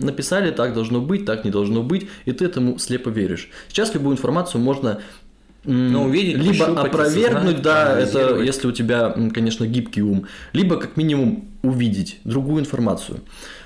написали, 0.00 0.50
так 0.50 0.72
должно 0.72 1.00
быть, 1.00 1.26
так 1.26 1.44
не 1.44 1.50
должно 1.50 1.82
быть, 1.82 2.08
и 2.24 2.32
ты 2.32 2.46
этому 2.46 2.78
слепо 2.78 3.10
веришь. 3.10 3.50
Сейчас 3.68 3.92
любую 3.94 4.16
информацию 4.16 4.60
можно 4.62 5.00
но 5.64 6.04
увидеть, 6.04 6.38
либо 6.38 6.66
опровергнуть, 6.66 7.60
да, 7.60 7.98
это 7.98 8.40
если 8.40 8.68
у 8.68 8.72
тебя, 8.72 9.14
конечно, 9.34 9.66
гибкий 9.66 10.02
ум, 10.02 10.26
либо 10.52 10.76
как 10.76 10.96
минимум 10.96 11.44
увидеть 11.62 12.20
другую 12.24 12.60
информацию. 12.60 13.20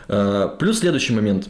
Э, 0.09 0.49
плюс 0.59 0.81
следующий 0.81 1.13
момент 1.13 1.49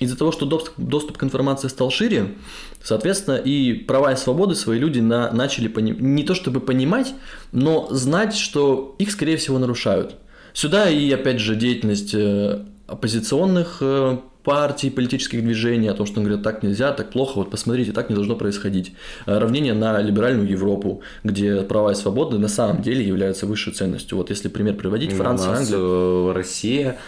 из-за 0.00 0.16
того, 0.16 0.32
что 0.32 0.46
доступ 0.76 1.18
к 1.18 1.22
информации 1.22 1.68
стал 1.68 1.90
шире, 1.90 2.34
соответственно, 2.82 3.36
и 3.36 3.74
права 3.74 4.12
и 4.12 4.16
свободы 4.16 4.54
свои 4.54 4.78
люди 4.78 4.98
на, 5.00 5.30
начали 5.30 5.68
пони- 5.68 5.96
не 5.98 6.24
то 6.24 6.34
чтобы 6.34 6.60
понимать, 6.60 7.14
но 7.52 7.86
знать, 7.90 8.34
что 8.34 8.96
их, 8.98 9.12
скорее 9.12 9.36
всего, 9.36 9.58
нарушают. 9.58 10.16
Сюда 10.52 10.88
и, 10.88 11.10
опять 11.12 11.38
же, 11.38 11.54
деятельность 11.54 12.14
э, 12.14 12.64
оппозиционных 12.86 13.78
э, 13.82 14.18
партий, 14.42 14.90
политических 14.90 15.42
движений, 15.42 15.88
о 15.88 15.94
том, 15.94 16.06
что 16.06 16.20
говорят, 16.20 16.42
так 16.42 16.62
нельзя, 16.62 16.92
так 16.92 17.10
плохо, 17.10 17.36
вот 17.36 17.50
посмотрите, 17.50 17.92
так 17.92 18.08
не 18.08 18.14
должно 18.14 18.36
происходить. 18.36 18.94
Э, 19.26 19.38
равнение 19.38 19.74
на 19.74 20.00
либеральную 20.00 20.48
Европу, 20.48 21.02
где 21.22 21.60
права 21.60 21.92
и 21.92 21.94
свободы 21.94 22.38
на 22.38 22.48
самом 22.48 22.82
деле 22.82 23.06
являются 23.06 23.46
высшей 23.46 23.74
ценностью. 23.74 24.16
Вот 24.16 24.30
если 24.30 24.48
пример 24.48 24.74
приводить, 24.76 25.12
Франция, 25.12 25.56
Англия. 25.56 26.32
Россия 26.32 26.98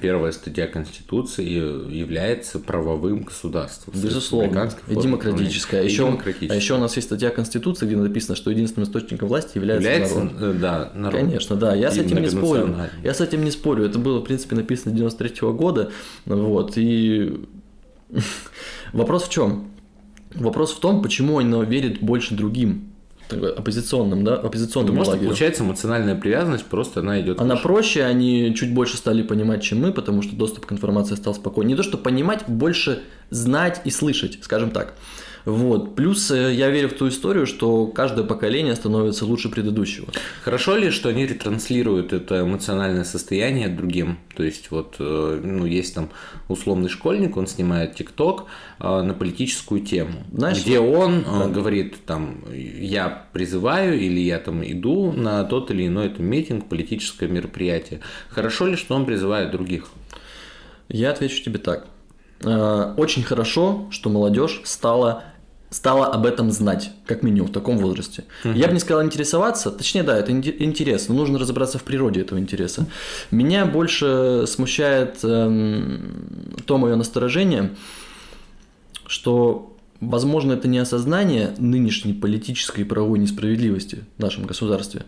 первая 0.00 0.32
статья 0.32 0.66
Конституции 0.66 1.44
является 1.44 2.58
правовым 2.58 3.22
государством. 3.22 3.94
Безусловно. 3.96 4.70
И 4.88 4.94
демократическая. 4.94 5.80
А 5.80 5.82
еще, 5.82 6.06
демократическая. 6.06 6.52
А 6.52 6.56
еще 6.56 6.74
у 6.74 6.78
нас 6.78 6.94
есть 6.96 7.08
статья 7.08 7.30
Конституции, 7.30 7.86
где 7.86 7.96
написано, 7.96 8.36
что 8.36 8.50
единственным 8.50 8.86
источником 8.86 9.28
власти 9.28 9.56
является, 9.56 9.88
является 9.88 10.18
народ. 10.20 10.32
Э, 10.40 10.52
да, 10.52 10.92
народ. 10.94 11.20
Конечно, 11.20 11.56
да. 11.56 11.74
Я 11.74 11.90
с 11.90 11.96
этим 11.96 12.20
не 12.20 12.28
спорю. 12.28 12.76
Я 13.02 13.14
с 13.14 13.20
этим 13.20 13.44
не 13.44 13.50
спорю. 13.50 13.84
Это 13.84 13.98
было, 13.98 14.20
в 14.20 14.24
принципе, 14.24 14.56
написано 14.56 14.94
93 14.94 15.30
-го 15.40 15.54
года. 15.54 15.90
Вот. 16.26 16.72
И 16.76 17.40
вопрос 18.92 19.24
в 19.24 19.30
чем? 19.30 19.70
Вопрос 20.34 20.72
в 20.72 20.80
том, 20.80 21.02
почему 21.02 21.38
они 21.38 21.64
верят 21.64 22.00
больше 22.00 22.34
другим 22.34 22.89
оппозиционным, 23.32 24.24
да, 24.24 24.34
оппозиционным 24.34 24.94
Потому 24.94 25.10
лагерю. 25.10 25.28
получается 25.28 25.64
эмоциональная 25.64 26.14
привязанность, 26.14 26.64
просто 26.64 27.00
она 27.00 27.20
идет. 27.20 27.40
Она 27.40 27.54
выше. 27.54 27.62
проще, 27.62 28.04
они 28.04 28.54
чуть 28.54 28.72
больше 28.74 28.96
стали 28.96 29.22
понимать, 29.22 29.62
чем 29.62 29.80
мы, 29.80 29.92
потому 29.92 30.22
что 30.22 30.36
доступ 30.36 30.66
к 30.66 30.72
информации 30.72 31.14
стал 31.14 31.34
спокойнее. 31.34 31.74
Не 31.74 31.76
то, 31.76 31.82
что 31.82 31.98
понимать, 31.98 32.44
больше 32.48 33.02
знать 33.30 33.80
и 33.84 33.90
слышать, 33.90 34.38
скажем 34.42 34.70
так. 34.70 34.94
Вот. 35.44 35.94
Плюс 35.94 36.30
э, 36.30 36.52
я 36.52 36.70
верю 36.70 36.88
в 36.88 36.94
ту 36.94 37.08
историю, 37.08 37.46
что 37.46 37.86
каждое 37.86 38.24
поколение 38.24 38.74
становится 38.76 39.24
лучше 39.24 39.48
предыдущего. 39.48 40.08
Хорошо 40.44 40.76
ли, 40.76 40.90
что 40.90 41.08
они 41.08 41.26
ретранслируют 41.26 42.12
это 42.12 42.42
эмоциональное 42.42 43.04
состояние 43.04 43.68
другим? 43.68 44.18
То 44.36 44.42
есть 44.42 44.70
вот, 44.70 44.96
э, 44.98 45.40
ну, 45.42 45.66
есть 45.66 45.94
там 45.94 46.10
условный 46.48 46.88
школьник, 46.88 47.36
он 47.36 47.46
снимает 47.46 47.94
ТикТок 47.94 48.46
э, 48.78 49.02
на 49.02 49.14
политическую 49.14 49.80
тему, 49.80 50.24
Знаешь, 50.32 50.62
где 50.62 50.78
он 50.78 51.22
да. 51.22 51.48
говорит 51.48 51.96
там, 52.04 52.44
я 52.52 53.26
призываю 53.32 53.98
или 53.98 54.20
я 54.20 54.38
там 54.38 54.62
иду 54.64 55.12
на 55.12 55.44
тот 55.44 55.70
или 55.70 55.86
иной 55.86 56.10
там, 56.10 56.26
митинг, 56.26 56.68
политическое 56.68 57.28
мероприятие. 57.28 58.00
Хорошо 58.28 58.66
ли, 58.66 58.76
что 58.76 58.94
он 58.94 59.06
призывает 59.06 59.50
других? 59.50 59.86
Я 60.88 61.10
отвечу 61.10 61.42
тебе 61.42 61.58
так. 61.58 61.86
Очень 62.42 63.22
хорошо, 63.22 63.86
что 63.90 64.08
молодежь 64.08 64.62
стала 64.64 65.24
стала 65.70 66.06
об 66.06 66.26
этом 66.26 66.50
знать, 66.50 66.90
как 67.06 67.22
минимум 67.22 67.48
в 67.48 67.52
таком 67.52 67.78
возрасте. 67.78 68.24
Угу. 68.44 68.54
Я 68.54 68.66
бы 68.66 68.74
не 68.74 68.80
сказал 68.80 69.04
интересоваться, 69.04 69.70
точнее, 69.70 70.02
да, 70.02 70.18
это 70.18 70.32
интересно, 70.32 71.14
нужно 71.14 71.38
разобраться 71.38 71.78
в 71.78 71.84
природе 71.84 72.20
этого 72.20 72.38
интереса. 72.38 72.86
Меня 73.30 73.66
больше 73.66 74.44
смущает 74.48 75.20
эм, 75.22 76.56
то 76.66 76.76
мое 76.76 76.96
насторожение, 76.96 77.70
что, 79.06 79.76
возможно, 80.00 80.54
это 80.54 80.66
не 80.66 80.78
осознание 80.78 81.54
нынешней 81.58 82.14
политической 82.14 82.80
и 82.80 82.84
правовой 82.84 83.20
несправедливости 83.20 84.04
в 84.18 84.22
нашем 84.22 84.46
государстве, 84.46 85.06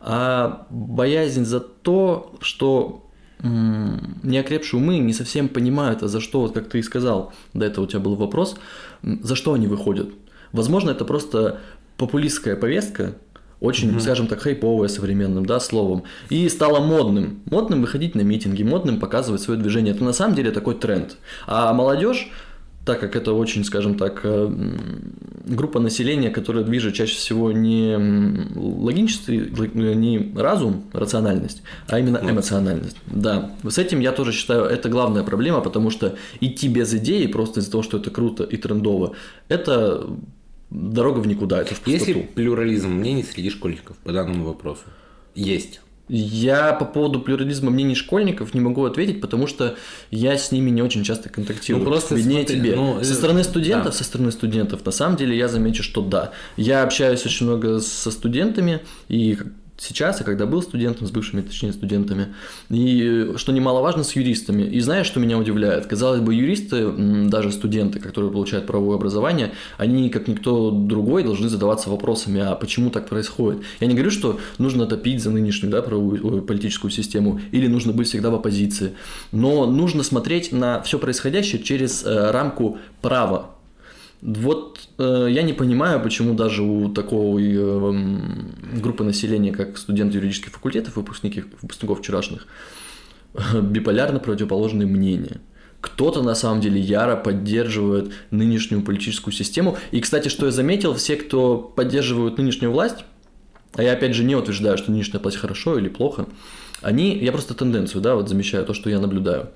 а 0.00 0.66
боязнь 0.70 1.44
за 1.44 1.58
то, 1.58 2.36
что 2.40 3.03
неокрепшие 3.44 4.80
умы 4.80 4.98
не 4.98 5.12
совсем 5.12 5.48
понимают, 5.48 6.02
а 6.02 6.08
за 6.08 6.20
что, 6.20 6.40
вот 6.40 6.54
как 6.54 6.68
ты 6.68 6.78
и 6.78 6.82
сказал, 6.82 7.32
до 7.52 7.66
этого 7.66 7.84
у 7.84 7.88
тебя 7.88 8.00
был 8.00 8.16
вопрос, 8.16 8.56
за 9.02 9.36
что 9.36 9.52
они 9.52 9.66
выходят. 9.66 10.08
Возможно, 10.52 10.90
это 10.90 11.04
просто 11.04 11.60
популистская 11.96 12.56
повестка, 12.56 13.16
очень, 13.60 13.90
угу. 13.90 14.00
скажем 14.00 14.26
так, 14.26 14.40
хайповая 14.40 14.88
современным, 14.88 15.46
да, 15.46 15.60
словом, 15.60 16.04
и 16.28 16.48
стало 16.48 16.80
модным. 16.80 17.40
Модным 17.46 17.80
выходить 17.80 18.14
на 18.14 18.20
митинги, 18.20 18.62
модным 18.62 19.00
показывать 19.00 19.40
свое 19.40 19.58
движение. 19.58 19.94
Это 19.94 20.04
на 20.04 20.12
самом 20.12 20.34
деле 20.34 20.50
такой 20.50 20.74
тренд. 20.74 21.16
А 21.46 21.72
молодежь 21.72 22.30
так 22.84 23.00
как 23.00 23.16
это 23.16 23.32
очень, 23.32 23.64
скажем 23.64 23.96
так, 23.96 24.20
э, 24.24 24.48
группа 25.46 25.80
населения, 25.80 26.30
которая 26.30 26.64
движет 26.64 26.94
чаще 26.94 27.14
всего 27.14 27.52
не 27.52 27.96
логичество, 28.56 29.32
не 29.32 30.32
разум, 30.36 30.84
рациональность, 30.92 31.62
а 31.88 31.98
именно 31.98 32.18
эмоциональность. 32.18 32.96
Да, 33.06 33.52
с 33.66 33.78
этим 33.78 34.00
я 34.00 34.12
тоже 34.12 34.32
считаю, 34.32 34.64
это 34.64 34.88
главная 34.88 35.22
проблема, 35.22 35.60
потому 35.60 35.90
что 35.90 36.16
идти 36.40 36.68
без 36.68 36.92
идеи 36.94 37.26
просто 37.26 37.60
из-за 37.60 37.70
того, 37.70 37.82
что 37.82 37.98
это 37.98 38.10
круто 38.10 38.44
и 38.44 38.56
трендово, 38.56 39.14
это 39.48 40.06
дорога 40.70 41.20
в 41.20 41.26
никуда, 41.26 41.62
это 41.62 41.74
в 41.74 41.80
пустоту. 41.80 41.90
Есть 41.90 42.06
ли 42.08 42.22
плюрализм 42.34 42.90
мнений 42.90 43.22
среди 43.22 43.50
школьников 43.50 43.96
по 43.98 44.12
данному 44.12 44.44
вопросу? 44.44 44.82
Есть. 45.34 45.80
Я 46.08 46.74
по 46.74 46.84
поводу 46.84 47.20
плюрализма 47.20 47.70
мнений 47.70 47.94
школьников 47.94 48.52
не 48.52 48.60
могу 48.60 48.84
ответить, 48.84 49.22
потому 49.22 49.46
что 49.46 49.76
я 50.10 50.36
с 50.36 50.52
ними 50.52 50.68
не 50.68 50.82
очень 50.82 51.02
часто 51.02 51.30
контактирую. 51.30 51.82
Ну, 51.82 51.90
просто 51.90 52.14
Виднее 52.14 52.46
смотри, 52.46 52.60
тебе. 52.60 52.76
ну, 52.76 53.02
со 53.02 53.12
э, 53.12 53.14
стороны 53.14 53.42
студентов, 53.42 53.92
да. 53.92 53.98
со 53.98 54.04
стороны 54.04 54.30
студентов, 54.30 54.84
на 54.84 54.92
самом 54.92 55.16
деле 55.16 55.36
я 55.36 55.48
замечу, 55.48 55.82
что 55.82 56.02
да. 56.02 56.32
Я 56.58 56.82
общаюсь 56.82 57.24
очень 57.24 57.46
много 57.46 57.80
со 57.80 58.10
студентами, 58.10 58.80
и 59.08 59.38
сейчас, 59.84 60.20
а 60.20 60.24
когда 60.24 60.46
был 60.46 60.62
студентом, 60.62 61.06
с 61.06 61.10
бывшими, 61.10 61.42
точнее, 61.42 61.72
студентами, 61.72 62.34
и, 62.70 63.34
что 63.36 63.52
немаловажно, 63.52 64.04
с 64.04 64.16
юристами. 64.16 64.62
И 64.62 64.80
знаешь, 64.80 65.06
что 65.06 65.20
меня 65.20 65.38
удивляет? 65.38 65.86
Казалось 65.86 66.20
бы, 66.20 66.34
юристы, 66.34 66.90
даже 67.28 67.52
студенты, 67.52 68.00
которые 68.00 68.30
получают 68.30 68.66
правовое 68.66 68.96
образование, 68.96 69.52
они, 69.78 70.08
как 70.10 70.28
никто 70.28 70.70
другой, 70.70 71.22
должны 71.22 71.48
задаваться 71.48 71.90
вопросами, 71.90 72.40
а 72.40 72.54
почему 72.54 72.90
так 72.90 73.08
происходит? 73.08 73.62
Я 73.80 73.86
не 73.86 73.94
говорю, 73.94 74.10
что 74.10 74.40
нужно 74.58 74.86
топить 74.86 75.22
за 75.22 75.30
нынешнюю 75.30 75.70
да, 75.70 75.82
правовую, 75.82 76.26
ой, 76.26 76.42
политическую 76.42 76.90
систему, 76.90 77.40
или 77.52 77.66
нужно 77.66 77.92
быть 77.92 78.08
всегда 78.08 78.30
в 78.30 78.34
оппозиции, 78.34 78.94
но 79.32 79.66
нужно 79.66 80.02
смотреть 80.02 80.52
на 80.52 80.82
все 80.82 80.98
происходящее 80.98 81.62
через 81.62 82.04
э, 82.04 82.30
рамку 82.30 82.78
права, 83.00 83.53
вот 84.24 84.88
э, 84.96 85.28
я 85.30 85.42
не 85.42 85.52
понимаю, 85.52 86.00
почему 86.00 86.32
даже 86.32 86.62
у 86.62 86.88
такого 86.88 87.38
э, 87.38 88.80
группы 88.80 89.04
населения, 89.04 89.52
как 89.52 89.76
студенты 89.76 90.16
юридических 90.16 90.50
факультетов, 90.50 90.96
выпускники, 90.96 91.44
выпускников 91.60 91.98
вчерашних, 91.98 92.46
биполярно 93.62 94.20
противоположные 94.20 94.88
мнения. 94.88 95.42
Кто-то 95.82 96.22
на 96.22 96.34
самом 96.34 96.62
деле 96.62 96.80
яро 96.80 97.16
поддерживает 97.16 98.14
нынешнюю 98.30 98.82
политическую 98.82 99.34
систему. 99.34 99.76
И, 99.90 100.00
кстати, 100.00 100.28
что 100.28 100.46
я 100.46 100.52
заметил, 100.52 100.94
все, 100.94 101.16
кто 101.16 101.58
поддерживают 101.58 102.38
нынешнюю 102.38 102.72
власть, 102.72 103.04
а 103.74 103.82
я 103.82 103.92
опять 103.92 104.14
же 104.14 104.24
не 104.24 104.36
утверждаю, 104.36 104.78
что 104.78 104.90
нынешняя 104.90 105.20
власть 105.20 105.36
хорошо 105.36 105.78
или 105.78 105.90
плохо, 105.90 106.28
они, 106.80 107.18
я 107.18 107.30
просто 107.30 107.52
тенденцию, 107.52 108.00
да, 108.00 108.14
вот 108.14 108.30
замечаю, 108.30 108.64
то, 108.64 108.72
что 108.72 108.88
я 108.88 109.00
наблюдаю 109.00 109.50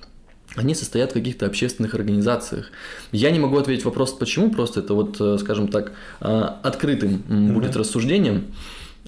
они 0.57 0.75
состоят 0.75 1.11
в 1.11 1.15
каких-то 1.15 1.47
общественных 1.47 1.95
организациях. 1.95 2.71
Я 3.13 3.31
не 3.31 3.39
могу 3.39 3.59
ответить 3.59 3.85
вопрос, 3.85 4.13
почему, 4.13 4.51
просто 4.51 4.81
это 4.81 4.95
вот, 4.95 5.21
э, 5.21 5.39
скажем 5.39 5.69
так, 5.69 5.93
э, 6.21 6.49
открытым 6.63 7.23
будет 7.53 7.77
рассуждением. 7.77 8.47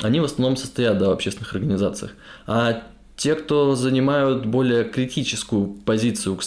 Они 0.00 0.20
в 0.20 0.24
основном 0.24 0.56
состоят, 0.56 0.98
да, 0.98 1.08
в 1.08 1.12
общественных 1.12 1.54
организациях. 1.54 2.12
А 2.46 2.82
те, 3.16 3.34
кто 3.34 3.74
занимают 3.74 4.46
более 4.46 4.84
критическую 4.84 5.66
позицию 5.66 6.36
к 6.36 6.42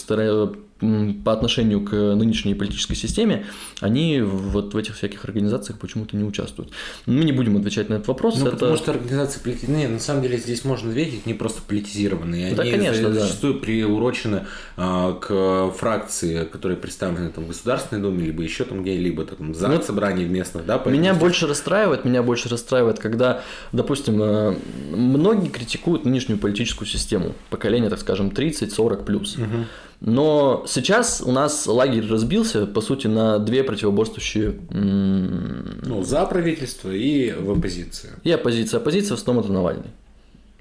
по 1.24 1.32
отношению 1.32 1.80
к 1.84 1.92
нынешней 1.92 2.54
политической 2.54 2.94
системе, 2.94 3.46
они 3.80 4.20
вот 4.20 4.74
в 4.74 4.76
этих 4.76 4.96
всяких 4.96 5.24
организациях 5.24 5.78
почему-то 5.78 6.16
не 6.16 6.24
участвуют. 6.24 6.70
Мы 7.06 7.24
не 7.24 7.32
будем 7.32 7.56
отвечать 7.56 7.88
на 7.88 7.94
этот 7.94 8.08
вопрос. 8.08 8.36
Ну, 8.38 8.46
это... 8.46 8.56
потому 8.56 8.76
что 8.76 8.90
организации 8.92 9.40
полити... 9.40 9.66
Не, 9.70 9.86
на 9.88 9.98
самом 9.98 10.22
деле 10.22 10.38
здесь 10.38 10.64
можно 10.64 10.90
ответить, 10.90 11.26
не 11.26 11.34
просто 11.34 11.62
политизированные. 11.66 12.54
Да, 12.54 12.62
Они 12.62 12.70
конечно, 12.72 13.02
за- 13.02 13.08
да. 13.14 13.20
зачастую 13.20 13.60
приурочены 13.60 14.46
а, 14.76 15.12
к 15.14 15.72
фракции, 15.76 16.44
которые 16.44 16.76
представлены 16.76 17.30
там, 17.30 17.44
в 17.44 17.48
Государственной 17.48 18.02
Думе, 18.02 18.24
либо 18.26 18.42
еще 18.42 18.64
там 18.64 18.82
где-либо, 18.82 19.24
там, 19.24 19.54
ЗАГС, 19.54 19.74
Ну, 19.76 19.82
собраний 19.82 20.24
местных, 20.24 20.66
да? 20.66 20.82
Меня 20.86 21.10
здесь- 21.12 21.20
больше 21.20 21.46
расстраивает, 21.46 22.04
меня 22.04 22.22
больше 22.22 22.48
расстраивает, 22.48 22.98
когда, 22.98 23.42
допустим, 23.72 24.22
э, 24.22 24.56
многие 24.94 25.48
критикуют 25.48 26.04
нынешнюю 26.04 26.38
политическую 26.38 26.86
систему, 26.88 27.34
поколение, 27.50 27.90
так 27.90 28.00
скажем, 28.00 28.30
30-40 28.30 29.04
плюс. 29.04 29.36
Но 30.00 30.64
сейчас 30.66 31.22
у 31.24 31.32
нас 31.32 31.66
лагерь 31.66 32.06
разбился, 32.08 32.66
по 32.66 32.80
сути, 32.80 33.06
на 33.06 33.38
две 33.38 33.64
противоборствующие 33.64 34.54
Ну, 34.70 36.02
за 36.02 36.26
правительство 36.26 36.90
и 36.90 37.32
в 37.32 37.50
оппозиции. 37.52 38.10
и 38.22 38.30
оппозиция. 38.30 38.78
Оппозиция 38.80 39.16
в 39.16 39.20
основном 39.20 39.44
это 39.44 39.52
Навальный. 39.52 39.90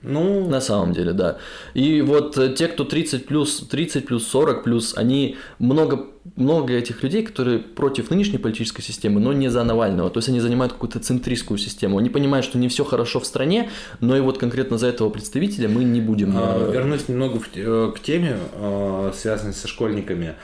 Ну, 0.02 0.50
На 0.50 0.60
самом 0.62 0.92
деле, 0.94 1.14
да. 1.14 1.38
И 1.74 2.02
вот 2.02 2.38
э, 2.38 2.54
те, 2.54 2.68
кто 2.68 2.84
30 2.84 3.26
плюс, 3.26 3.60
30 3.70 4.06
плюс, 4.06 4.28
40 4.28 4.64
плюс, 4.64 4.94
они 4.98 5.38
много, 5.60 6.08
много 6.36 6.74
этих 6.74 7.04
людей, 7.04 7.24
которые 7.24 7.60
против 7.60 8.10
нынешней 8.10 8.38
политической 8.38 8.82
системы, 8.82 9.20
но 9.20 9.34
не 9.34 9.50
за 9.50 9.64
Навального. 9.64 10.10
То 10.10 10.20
есть 10.20 10.30
они 10.30 10.40
занимают 10.40 10.74
какую-то 10.74 11.00
центристскую 11.00 11.58
систему. 11.58 11.98
Они 11.98 12.10
понимают, 12.10 12.46
что 12.46 12.58
не 12.58 12.70
все 12.70 12.84
хорошо 12.84 13.20
в 13.20 13.26
стране, 13.26 13.70
но 14.00 14.16
и 14.16 14.22
вот 14.22 14.38
конкретно 14.38 14.78
за 14.78 14.88
этого 14.88 15.10
представителя 15.10 15.68
мы 15.68 15.84
не 15.84 16.02
будем. 16.02 16.34
А, 16.36 16.70
э, 16.70 16.74
Вернусь 16.74 17.08
немного 17.08 17.40
в 17.40 17.50
э, 17.56 17.92
к 17.96 18.00
теме, 18.00 18.38
э, 18.54 19.12
связанной 19.16 19.54
со 19.54 19.68
школьниками. 19.68 20.36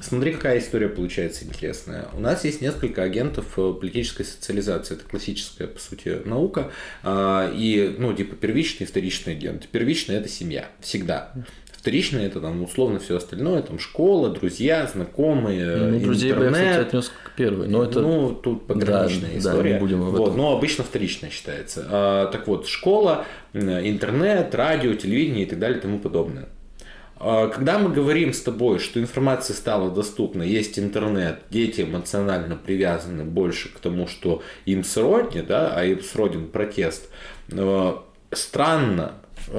Смотри, 0.00 0.32
какая 0.32 0.58
история 0.58 0.88
получается 0.88 1.44
интересная. 1.44 2.08
У 2.12 2.20
нас 2.20 2.44
есть 2.44 2.60
несколько 2.60 3.02
агентов 3.02 3.46
политической 3.54 4.24
социализации. 4.24 4.94
Это 4.94 5.04
классическая, 5.04 5.66
по 5.66 5.80
сути, 5.80 6.20
наука. 6.24 6.70
А, 7.02 7.50
И, 7.52 7.96
ну, 7.98 8.12
типа 8.12 8.36
первичный 8.36 8.84
и 8.84 8.88
вторичный 8.88 9.32
агент. 9.32 9.66
Первичный– 9.68 10.14
это 10.16 10.28
семья. 10.28 10.66
Всегда. 10.80 11.32
Вторичный– 11.78 12.24
это 12.26 12.40
там 12.40 12.60
условно 12.64 12.98
все 12.98 13.16
остальное. 13.16 13.62
Там 13.62 13.78
школа, 13.78 14.30
друзья, 14.30 14.84
знакомые, 14.92 15.76
ну, 15.76 16.00
друзей 16.00 16.32
бы 16.32 16.46
я, 16.46 16.50
кстати, 16.50 16.66
интернет. 16.66 16.88
отнес 16.88 17.12
к 17.24 17.30
первой. 17.36 17.68
Но 17.68 17.84
это... 17.84 18.00
Ну, 18.00 18.34
тут 18.34 18.66
пограничная 18.66 19.28
Да, 19.28 19.34
да, 19.34 19.38
история. 19.38 19.72
не 19.74 19.78
будем 19.78 20.02
об 20.02 20.08
вот, 20.10 20.22
этом. 20.22 20.36
но 20.36 20.56
обычно 20.56 20.82
вторичная 20.82 21.30
считается. 21.30 21.86
А, 21.88 22.26
так 22.32 22.48
вот, 22.48 22.66
школа, 22.66 23.26
интернет, 23.54 24.52
радио, 24.56 24.92
телевидение 24.94 25.44
и 25.44 25.48
так 25.48 25.60
далее 25.60 25.78
и 25.78 25.80
тому 25.80 26.00
подобное. 26.00 26.48
А, 27.16 27.46
Когда 27.46 27.78
мы 27.78 27.90
говорим 27.90 28.32
с 28.32 28.40
тобой, 28.40 28.80
что 28.80 28.98
информация 28.98 29.54
стала 29.54 29.88
доступна, 29.88 30.42
есть 30.42 30.80
интернет, 30.80 31.42
дети 31.48 31.82
эмоционально 31.82 32.56
привязаны 32.56 33.22
больше 33.22 33.68
к 33.68 33.78
тому, 33.78 34.08
что 34.08 34.42
им 34.66 34.82
сродни, 34.82 35.42
да, 35.42 35.72
а 35.76 35.84
им 35.84 36.02
сроден 36.02 36.48
протест, 36.48 37.08
э, 37.52 37.92
странно, 38.32 39.12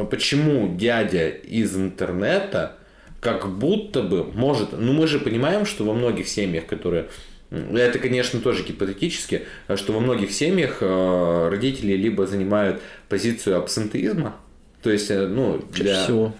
почему 0.10 0.76
дядя 0.76 1.30
из 1.30 1.76
интернета 1.76 2.76
как 3.20 3.50
будто 3.50 4.02
бы 4.02 4.24
может, 4.24 4.72
ну 4.72 4.94
мы 4.94 5.08
же 5.08 5.20
понимаем, 5.20 5.66
что 5.66 5.84
во 5.84 5.94
многих 5.94 6.28
семьях, 6.28 6.66
которые 6.66 7.10
это, 7.52 7.98
конечно, 7.98 8.40
тоже 8.40 8.64
гипотетически, 8.64 9.44
а 9.68 9.76
что 9.76 9.94
во 9.94 10.00
многих 10.00 10.32
семьях 10.32 10.78
э, 10.82 11.50
родители 11.50 11.94
либо 11.94 12.28
занимают 12.28 12.80
позицию 13.10 13.58
абсентеизма, 13.58 14.36
то 14.84 14.92
есть, 14.92 15.10
э, 15.10 15.28
ну, 15.28 15.60
для 15.72 16.04
всего. 16.04 16.34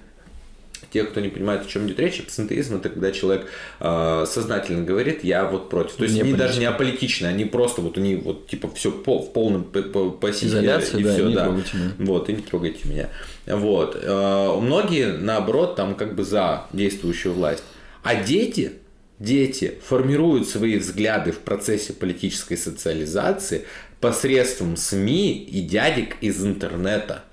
Тех, 0.92 1.12
кто 1.12 1.20
не 1.20 1.30
понимает, 1.30 1.62
о 1.62 1.66
чем 1.66 1.88
идет 1.88 2.00
речь, 2.00 2.20
абсентеизм 2.20 2.78
это 2.78 2.90
когда 2.90 3.12
человек 3.12 3.48
э, 3.80 4.26
сознательно 4.28 4.84
говорит, 4.84 5.24
я 5.24 5.46
вот 5.46 5.70
против. 5.70 5.96
То 5.96 6.04
есть 6.04 6.16
Не 6.16 6.22
они 6.22 6.34
даже 6.34 6.60
не 6.60 6.66
аполитичны, 6.66 7.28
они 7.28 7.46
просто 7.46 7.82
вот 7.82 7.98
они 7.98 8.16
вот 8.16 8.48
типа 8.48 8.70
все 8.74 8.92
по, 8.92 9.20
в 9.20 9.32
полном 9.34 9.64
пассиве 9.64 10.64
и 10.64 10.66
да, 10.66 10.80
все, 10.80 10.98
не 10.98 11.04
да. 11.04 11.46
трогайте 11.46 11.78
меня. 11.78 11.92
Вот, 12.00 12.30
и 12.30 12.34
не 12.34 12.42
трогайте 12.42 12.88
меня. 12.88 13.10
Вот. 13.46 13.98
Э, 14.02 14.60
Многие, 14.60 15.18
наоборот, 15.18 15.76
там 15.76 15.96
как 15.96 16.16
бы 16.16 16.24
за 16.24 16.66
действующую 16.74 17.34
власть. 17.34 17.64
А 18.04 18.16
дети, 18.16 18.74
дети 19.20 19.80
формируют 19.86 20.48
свои 20.48 20.78
взгляды 20.78 21.32
в 21.32 21.40
процессе 21.40 21.94
политической 21.94 22.56
социализации 22.56 23.66
посредством 24.00 24.78
СМИ 24.78 25.44
и 25.44 25.62
дядек 25.62 26.18
из 26.22 26.44
интернета. 26.44 27.24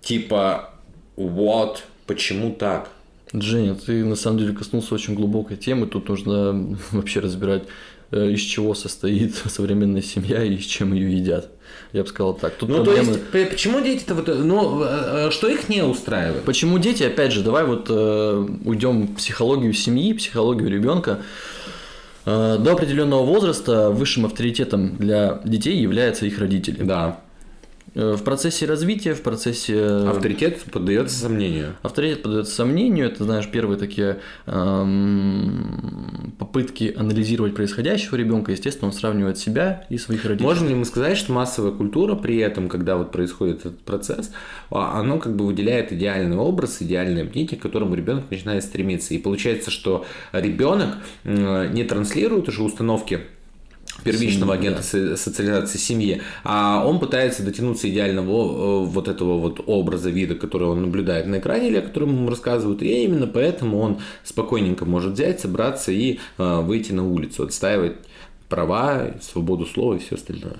Типа, 0.00 0.74
вот, 1.16 1.84
почему 2.06 2.52
так? 2.52 2.88
Женя, 3.32 3.74
ты 3.74 4.04
на 4.04 4.16
самом 4.16 4.38
деле 4.38 4.52
коснулся 4.52 4.94
очень 4.94 5.14
глубокой 5.14 5.56
темы. 5.56 5.86
Тут 5.86 6.08
нужно 6.08 6.76
вообще 6.92 7.20
разбирать, 7.20 7.64
э, 8.12 8.30
из 8.30 8.40
чего 8.40 8.74
состоит 8.74 9.34
современная 9.46 10.02
семья 10.02 10.42
и 10.44 10.56
с 10.58 10.64
чем 10.64 10.92
ее 10.94 11.12
едят. 11.16 11.50
Я 11.92 12.02
бы 12.02 12.08
сказал 12.08 12.34
так. 12.34 12.54
Тут 12.54 12.68
Ну, 12.68 12.84
то 12.84 12.92
проблемы- 12.92 13.12
есть, 13.12 13.26
п- 13.30 13.46
почему 13.46 13.80
дети-то 13.80 14.14
вот, 14.14 14.28
ну, 14.28 14.82
э, 14.84 15.26
э, 15.28 15.30
что 15.30 15.48
их 15.48 15.68
не 15.68 15.82
устраивает? 15.82 16.44
Почему 16.44 16.78
дети, 16.78 17.02
опять 17.02 17.32
же, 17.32 17.42
давай 17.42 17.64
вот 17.64 17.86
э, 17.88 18.46
уйдем 18.64 19.06
в 19.08 19.14
психологию 19.16 19.72
семьи, 19.72 20.12
психологию 20.12 20.70
ребенка. 20.70 21.22
Э, 22.26 22.56
до 22.58 22.72
определенного 22.72 23.24
возраста 23.24 23.90
высшим 23.90 24.26
авторитетом 24.26 24.96
для 24.96 25.40
детей 25.44 25.76
являются 25.76 26.26
их 26.26 26.38
родители. 26.38 26.82
Да. 26.82 27.20
Э, 27.94 28.14
в 28.16 28.24
процессе 28.24 28.66
развития, 28.66 29.14
в 29.14 29.22
процессе... 29.22 29.80
Авторитет 29.84 30.62
поддается 30.64 31.16
сомнению. 31.16 31.76
Авторитет 31.82 32.22
поддается 32.22 32.54
сомнению. 32.54 33.06
Это, 33.06 33.24
знаешь, 33.24 33.48
первые 33.48 33.78
такие 33.78 34.20
эм, 34.46 36.34
попытки 36.38 36.92
анализировать 36.96 37.54
происходящее 37.54 38.10
у 38.12 38.16
ребенка. 38.16 38.52
Естественно, 38.52 38.88
он 38.88 38.92
сравнивает 38.92 39.38
себя 39.38 39.86
и 39.90 39.98
своих 39.98 40.24
родителей. 40.24 40.46
Можем 40.46 40.68
ли 40.68 40.74
мы 40.74 40.84
сказать, 40.84 41.16
что 41.16 41.32
массовая 41.32 41.70
культура 41.70 42.16
при 42.16 42.38
этом, 42.38 42.68
когда 42.68 42.96
вот 42.96 43.12
происходит 43.12 43.60
этот 43.60 43.80
процесс, 43.80 44.32
а, 44.70 44.98
оно 44.98 45.18
как 45.18 45.36
бы 45.36 45.46
выделяет 45.46 45.92
идеальный 45.92 46.36
образ, 46.36 46.82
идеальное 46.82 47.24
мнение, 47.24 47.56
к 47.56 47.62
которому 47.62 47.94
ребенок 47.94 48.30
начинает 48.30 48.64
стремиться. 48.64 49.14
И 49.14 49.18
получается, 49.18 49.70
что 49.70 50.04
ребенок 50.32 50.96
не 51.24 51.84
транслирует 51.84 52.48
уже 52.48 52.62
установки 52.62 53.20
первичного 54.02 54.54
Семьи, 54.54 54.68
агента 54.68 54.82
да. 54.92 55.16
социализации 55.16 55.78
семьи, 55.78 56.22
а 56.42 56.84
он 56.86 56.98
пытается 56.98 57.42
дотянуться 57.42 57.88
идеального 57.88 58.82
э, 58.82 58.84
вот 58.86 59.08
этого 59.08 59.38
вот 59.38 59.62
образа 59.66 60.10
вида, 60.10 60.34
который 60.34 60.68
он 60.68 60.82
наблюдает 60.82 61.26
на 61.26 61.38
экране 61.38 61.68
или 61.68 61.76
о 61.76 61.82
котором 61.82 62.10
ему 62.10 62.28
рассказывают, 62.28 62.82
и 62.82 63.04
именно 63.04 63.26
поэтому 63.26 63.78
он 63.78 64.00
спокойненько 64.24 64.84
может 64.84 65.12
взять, 65.12 65.40
собраться 65.40 65.92
и 65.92 66.18
э, 66.38 66.60
выйти 66.60 66.92
на 66.92 67.06
улицу, 67.06 67.44
отстаивать 67.44 67.96
права, 68.48 69.14
свободу 69.22 69.66
слова 69.66 69.94
и 69.94 69.98
все 69.98 70.16
остальное. 70.16 70.56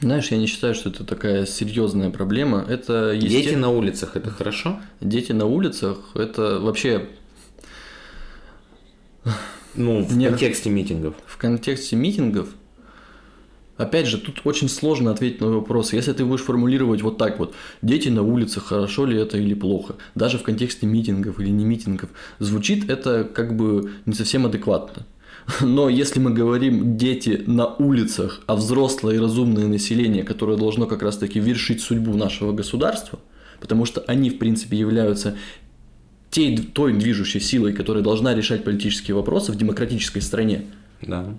Знаешь, 0.00 0.30
я 0.30 0.38
не 0.38 0.46
считаю, 0.46 0.74
что 0.74 0.88
это 0.88 1.04
такая 1.04 1.44
серьезная 1.44 2.08
проблема. 2.10 2.64
Это 2.66 3.12
есте... 3.12 3.28
Дети 3.28 3.54
на 3.54 3.68
улицах 3.70 4.16
это 4.16 4.30
хорошо? 4.30 4.80
Дети 5.00 5.32
на 5.32 5.44
улицах 5.44 5.98
это 6.14 6.58
вообще 6.58 7.08
ну, 9.74 10.02
в 10.02 10.16
Нет. 10.16 10.30
контексте 10.30 10.70
митингов. 10.70 11.14
В 11.26 11.36
контексте 11.36 11.96
митингов, 11.96 12.48
опять 13.76 14.06
же, 14.06 14.18
тут 14.18 14.40
очень 14.44 14.68
сложно 14.68 15.10
ответить 15.10 15.40
на 15.40 15.48
вопрос. 15.48 15.92
Если 15.92 16.12
ты 16.12 16.24
будешь 16.24 16.42
формулировать 16.42 17.02
вот 17.02 17.18
так 17.18 17.38
вот, 17.38 17.54
дети 17.82 18.08
на 18.08 18.22
улицах, 18.22 18.66
хорошо 18.66 19.06
ли 19.06 19.18
это 19.18 19.38
или 19.38 19.54
плохо, 19.54 19.96
даже 20.14 20.38
в 20.38 20.42
контексте 20.42 20.86
митингов 20.86 21.40
или 21.40 21.50
не 21.50 21.64
митингов, 21.64 22.10
звучит 22.38 22.90
это 22.90 23.24
как 23.24 23.56
бы 23.56 23.92
не 24.06 24.14
совсем 24.14 24.46
адекватно. 24.46 25.06
Но 25.60 25.88
если 25.88 26.20
мы 26.20 26.32
говорим 26.32 26.96
дети 26.96 27.42
на 27.46 27.66
улицах, 27.66 28.42
а 28.46 28.56
взрослое 28.56 29.16
и 29.16 29.18
разумное 29.18 29.66
население, 29.66 30.22
которое 30.22 30.56
должно 30.56 30.86
как 30.86 31.02
раз-таки 31.02 31.40
вершить 31.40 31.80
судьбу 31.80 32.14
нашего 32.16 32.52
государства, 32.52 33.18
потому 33.60 33.84
что 33.84 34.02
они, 34.06 34.30
в 34.30 34.38
принципе, 34.38 34.76
являются 34.76 35.36
той, 36.30 36.56
той 36.56 36.92
движущей 36.92 37.40
силой, 37.40 37.72
которая 37.72 38.02
должна 38.02 38.34
решать 38.34 38.64
политические 38.64 39.14
вопросы 39.14 39.52
в 39.52 39.56
демократической 39.56 40.20
стране, 40.20 40.66
да. 41.02 41.34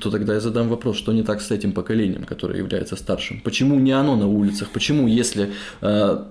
то 0.00 0.10
тогда 0.10 0.34
я 0.34 0.40
задам 0.40 0.68
вопрос, 0.68 0.96
что 0.96 1.12
не 1.12 1.22
так 1.22 1.40
с 1.40 1.50
этим 1.50 1.72
поколением, 1.72 2.24
которое 2.24 2.58
является 2.58 2.96
старшим? 2.96 3.40
Почему 3.40 3.78
не 3.78 3.92
оно 3.92 4.16
на 4.16 4.26
улицах? 4.28 4.68
Почему, 4.70 5.06
если 5.08 5.52
э, 5.80 6.24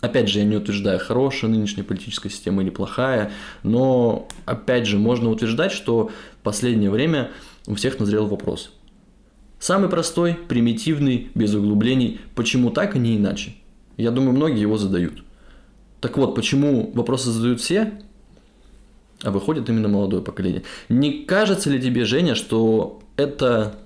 Опять 0.00 0.30
же, 0.30 0.38
я 0.38 0.46
не 0.46 0.56
утверждаю, 0.56 0.98
хорошая 0.98 1.50
нынешняя 1.50 1.84
политическая 1.84 2.30
система 2.30 2.62
или 2.62 2.70
плохая, 2.70 3.32
но, 3.62 4.28
опять 4.46 4.86
же, 4.86 4.98
можно 4.98 5.28
утверждать, 5.28 5.72
что 5.72 6.10
в 6.40 6.42
последнее 6.42 6.90
время 6.90 7.30
у 7.66 7.74
всех 7.74 7.98
назрел 7.98 8.26
вопрос. 8.26 8.72
Самый 9.58 9.90
простой, 9.90 10.38
примитивный, 10.48 11.30
без 11.34 11.54
углублений, 11.54 12.18
почему 12.34 12.70
так, 12.70 12.96
а 12.96 12.98
не 12.98 13.18
иначе? 13.18 13.52
Я 13.98 14.10
думаю, 14.10 14.32
многие 14.32 14.62
его 14.62 14.78
задают. 14.78 15.22
Так 16.00 16.16
вот, 16.16 16.34
почему 16.34 16.90
вопросы 16.94 17.30
задают 17.30 17.60
все, 17.60 17.92
а 19.22 19.30
выходит 19.30 19.68
именно 19.68 19.88
молодое 19.88 20.22
поколение? 20.22 20.62
Не 20.88 21.24
кажется 21.24 21.70
ли 21.70 21.80
тебе, 21.80 22.04
Женя, 22.04 22.34
что 22.34 23.02
это 23.16 23.78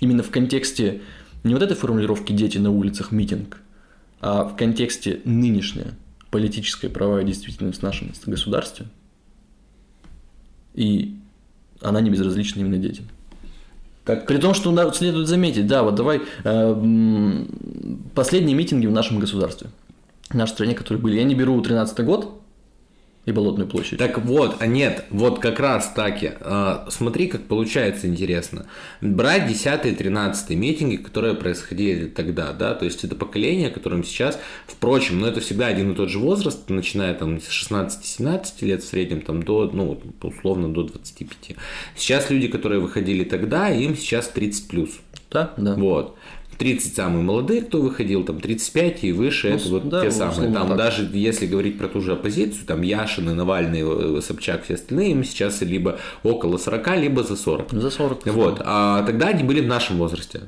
именно 0.00 0.22
в 0.22 0.30
контексте 0.30 1.02
не 1.44 1.54
вот 1.54 1.62
этой 1.62 1.76
формулировки 1.76 2.32
«дети 2.32 2.58
на 2.58 2.70
улицах, 2.70 3.12
митинг», 3.12 3.60
а 4.20 4.44
в 4.44 4.56
контексте 4.56 5.20
нынешняя 5.24 5.94
политическая 6.30 6.88
правовая 6.88 7.22
действительность 7.22 7.80
в 7.80 7.82
нашем 7.82 8.12
государстве, 8.26 8.86
и 10.74 11.16
она 11.80 12.00
не 12.00 12.10
безразлична 12.10 12.60
именно 12.60 12.78
детям. 12.78 13.06
Так. 14.04 14.26
При 14.26 14.38
том, 14.38 14.54
что 14.54 14.92
следует 14.92 15.28
заметить, 15.28 15.66
да, 15.66 15.82
вот 15.82 15.94
давай 15.94 16.22
э, 16.44 17.44
последние 18.14 18.56
митинги 18.56 18.86
в 18.86 18.92
нашем 18.92 19.18
государстве– 19.18 19.68
в 20.30 20.34
нашей 20.34 20.52
стране, 20.52 20.74
которые 20.74 21.00
были. 21.02 21.16
Я 21.16 21.24
не 21.24 21.34
беру 21.34 21.60
13 21.60 22.04
год 22.04 22.38
и 23.28 23.32
Болотную 23.32 23.68
площадь. 23.68 23.98
Так 23.98 24.18
вот, 24.24 24.56
а 24.60 24.66
нет, 24.66 25.04
вот 25.10 25.38
как 25.38 25.60
раз 25.60 25.92
таки. 25.94 26.32
Э, 26.40 26.86
смотри, 26.88 27.26
как 27.26 27.44
получается 27.44 28.06
интересно. 28.06 28.66
Брать 29.02 29.50
10-13 29.50 30.54
митинги, 30.54 30.96
которые 30.96 31.34
происходили 31.34 32.06
тогда, 32.06 32.52
да, 32.52 32.74
то 32.74 32.86
есть 32.86 33.04
это 33.04 33.14
поколение, 33.14 33.68
которым 33.68 34.02
сейчас, 34.02 34.40
впрочем, 34.66 35.20
ну 35.20 35.26
это 35.26 35.40
всегда 35.40 35.66
один 35.66 35.92
и 35.92 35.94
тот 35.94 36.08
же 36.08 36.18
возраст, 36.18 36.70
начиная 36.70 37.12
там 37.14 37.38
с 37.38 37.48
16-17 37.48 38.44
лет 38.62 38.82
в 38.82 38.88
среднем, 38.88 39.20
там 39.20 39.42
до, 39.42 39.70
ну, 39.70 40.00
условно 40.22 40.72
до 40.72 40.84
25. 40.84 41.56
Сейчас 41.96 42.30
люди, 42.30 42.48
которые 42.48 42.80
выходили 42.80 43.24
тогда, 43.24 43.68
им 43.68 43.94
сейчас 43.94 44.28
30 44.28 44.68
плюс. 44.68 44.90
Да, 45.30 45.52
да. 45.58 45.74
Вот. 45.74 46.16
30 46.58 46.94
самые 46.94 47.22
молодые, 47.22 47.62
кто 47.62 47.80
выходил, 47.80 48.24
там 48.24 48.40
35 48.40 49.04
и 49.04 49.12
выше, 49.12 49.50
ну, 49.50 49.56
это 49.56 49.68
вот 49.68 49.88
да, 49.88 50.02
те 50.02 50.10
самые. 50.10 50.52
Там 50.52 50.68
так. 50.68 50.76
даже 50.76 51.08
если 51.12 51.46
говорить 51.46 51.78
про 51.78 51.88
ту 51.88 52.00
же 52.00 52.12
оппозицию, 52.12 52.66
там 52.66 52.82
Яшин 52.82 53.30
и 53.30 53.32
Навальный, 53.32 53.82
э, 53.84 54.20
Собчак, 54.20 54.64
все 54.64 54.74
остальные, 54.74 55.12
им 55.12 55.24
сейчас 55.24 55.60
либо 55.62 55.98
около 56.24 56.58
40, 56.58 56.96
либо 56.96 57.22
за 57.22 57.36
40. 57.36 57.70
За 57.70 57.90
40. 57.90 58.26
Вот. 58.26 58.60
А 58.64 59.02
тогда 59.04 59.28
они 59.28 59.44
были 59.44 59.60
в 59.60 59.66
нашем 59.66 59.98
возрасте. 59.98 60.42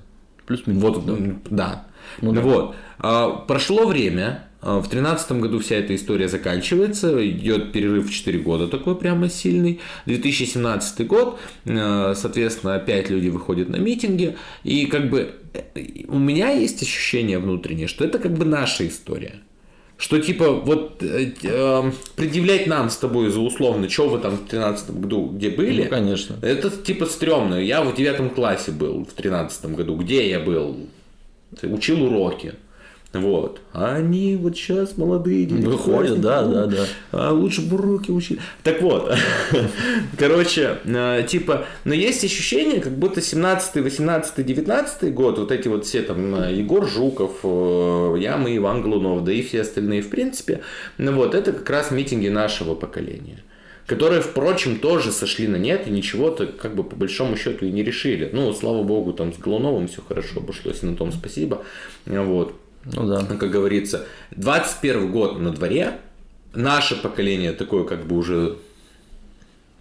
Плюс-минус. 0.46 0.82
Вот, 0.82 1.06
да. 1.06 1.16
да. 1.50 1.86
Ну, 2.20 2.32
да. 2.32 2.40
Вот. 2.40 2.74
А, 2.98 3.30
прошло 3.30 3.86
время, 3.86 4.44
а, 4.62 4.78
в 4.78 4.88
2013 4.88 5.32
году 5.32 5.58
вся 5.58 5.76
эта 5.76 5.94
история 5.94 6.28
заканчивается, 6.28 7.26
идет 7.28 7.72
перерыв 7.72 8.08
в 8.08 8.12
4 8.12 8.38
года 8.40 8.68
такой 8.68 8.96
прямо 8.96 9.28
сильный. 9.28 9.80
2017 10.06 11.06
год, 11.06 11.38
а, 11.66 12.14
соответственно, 12.14 12.74
опять 12.74 13.10
люди 13.10 13.28
выходят 13.28 13.68
на 13.68 13.76
митинги, 13.76 14.36
и 14.64 14.86
как 14.86 15.08
бы 15.08 15.20
э, 15.20 15.32
у 16.08 16.18
меня 16.18 16.50
есть 16.50 16.82
ощущение 16.82 17.38
внутреннее, 17.38 17.88
что 17.88 18.04
это 18.04 18.18
как 18.18 18.32
бы 18.32 18.44
наша 18.44 18.86
история. 18.86 19.34
Что 19.96 20.18
типа 20.18 20.50
вот 20.50 21.02
э, 21.02 21.32
э, 21.42 21.92
предъявлять 22.16 22.66
нам 22.66 22.88
с 22.88 22.96
тобой 22.96 23.28
за 23.28 23.40
условно, 23.40 23.88
что 23.90 24.08
вы 24.08 24.18
там 24.18 24.32
в 24.32 24.48
2013 24.48 24.90
году 24.92 25.26
где 25.26 25.50
были. 25.50 25.84
Ну, 25.84 25.90
конечно. 25.90 26.36
Это 26.40 26.70
типа 26.70 27.04
стрёмно. 27.04 27.56
Я 27.56 27.82
в 27.82 27.94
девятом 27.94 28.30
классе 28.30 28.72
был 28.72 29.00
в 29.00 29.14
2013 29.14 29.66
году. 29.66 29.96
Где 29.96 30.30
я 30.30 30.40
был? 30.40 30.88
Учил 31.62 32.02
уроки. 32.04 32.54
Вот. 33.12 33.60
А 33.72 33.96
они 33.96 34.36
вот 34.36 34.56
сейчас 34.56 34.96
молодые 34.96 35.44
дети. 35.44 35.66
Выходят, 35.66 36.20
да, 36.20 36.44
да, 36.44 36.66
да. 36.66 36.86
А 37.10 37.32
лучше 37.32 37.60
бы 37.60 37.76
уроки 37.76 38.12
учили. 38.12 38.38
Так 38.62 38.80
вот, 38.82 39.12
короче, 40.18 40.78
э, 40.84 41.26
типа, 41.26 41.66
но 41.84 41.92
есть 41.92 42.24
ощущение, 42.24 42.80
как 42.80 42.92
будто 42.92 43.20
17, 43.20 43.82
18, 43.82 44.46
19 44.46 45.12
год, 45.12 45.38
вот 45.38 45.50
эти 45.50 45.66
вот 45.66 45.86
все 45.86 46.02
там 46.02 46.36
э, 46.36 46.54
Егор 46.54 46.88
Жуков, 46.88 47.40
э, 47.42 48.16
Ямы, 48.20 48.56
Иван 48.56 48.82
Глунов, 48.82 49.24
да 49.24 49.32
и 49.32 49.42
все 49.42 49.62
остальные, 49.62 50.02
в 50.02 50.10
принципе, 50.10 50.60
ну 50.96 51.12
вот, 51.12 51.34
это 51.34 51.52
как 51.52 51.68
раз 51.68 51.90
митинги 51.90 52.28
нашего 52.28 52.74
поколения 52.76 53.42
которые, 53.86 54.22
впрочем, 54.22 54.78
тоже 54.78 55.10
сошли 55.10 55.48
на 55.48 55.56
нет 55.56 55.88
и 55.88 55.90
ничего-то, 55.90 56.46
как 56.46 56.76
бы 56.76 56.84
по 56.84 56.94
большому 56.94 57.36
счету 57.36 57.66
и 57.66 57.72
не 57.72 57.82
решили. 57.82 58.30
Ну, 58.32 58.52
слава 58.52 58.84
богу, 58.84 59.12
там 59.12 59.32
с 59.32 59.36
Голуновым 59.36 59.88
все 59.88 60.00
хорошо 60.00 60.38
обошлось, 60.38 60.84
и 60.84 60.86
на 60.86 60.96
том 60.96 61.10
спасибо. 61.10 61.64
Вот. 62.06 62.54
Ну 62.84 63.06
да. 63.06 63.24
Как 63.24 63.50
говорится, 63.50 64.06
21 64.32 65.10
год 65.10 65.38
на 65.38 65.50
дворе, 65.50 65.98
наше 66.54 66.96
поколение 66.96 67.52
такое 67.52 67.84
как 67.84 68.06
бы 68.06 68.16
уже 68.16 68.56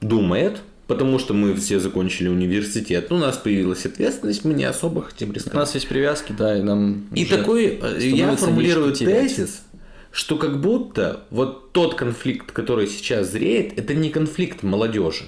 думает, 0.01 0.61
потому 0.87 1.19
что 1.19 1.33
мы 1.33 1.53
все 1.55 1.79
закончили 1.79 2.27
университет, 2.27 3.07
ну, 3.09 3.17
у 3.17 3.19
нас 3.19 3.37
появилась 3.37 3.85
ответственность, 3.85 4.43
мы 4.43 4.53
не 4.53 4.63
особо 4.63 5.03
хотим 5.03 5.31
рисковать. 5.31 5.55
У 5.55 5.59
нас 5.59 5.75
есть 5.75 5.87
привязки, 5.87 6.33
да, 6.37 6.57
и 6.57 6.61
нам 6.61 7.07
И 7.13 7.25
такой, 7.25 7.79
э, 7.81 7.99
я 8.01 8.35
формулирую 8.35 8.93
тезис, 8.93 9.63
что 10.11 10.37
как 10.37 10.59
будто 10.59 11.25
вот 11.29 11.71
тот 11.71 11.95
конфликт, 11.95 12.51
который 12.51 12.87
сейчас 12.87 13.31
зреет, 13.31 13.77
это 13.77 13.93
не 13.93 14.09
конфликт 14.09 14.63
молодежи, 14.63 15.25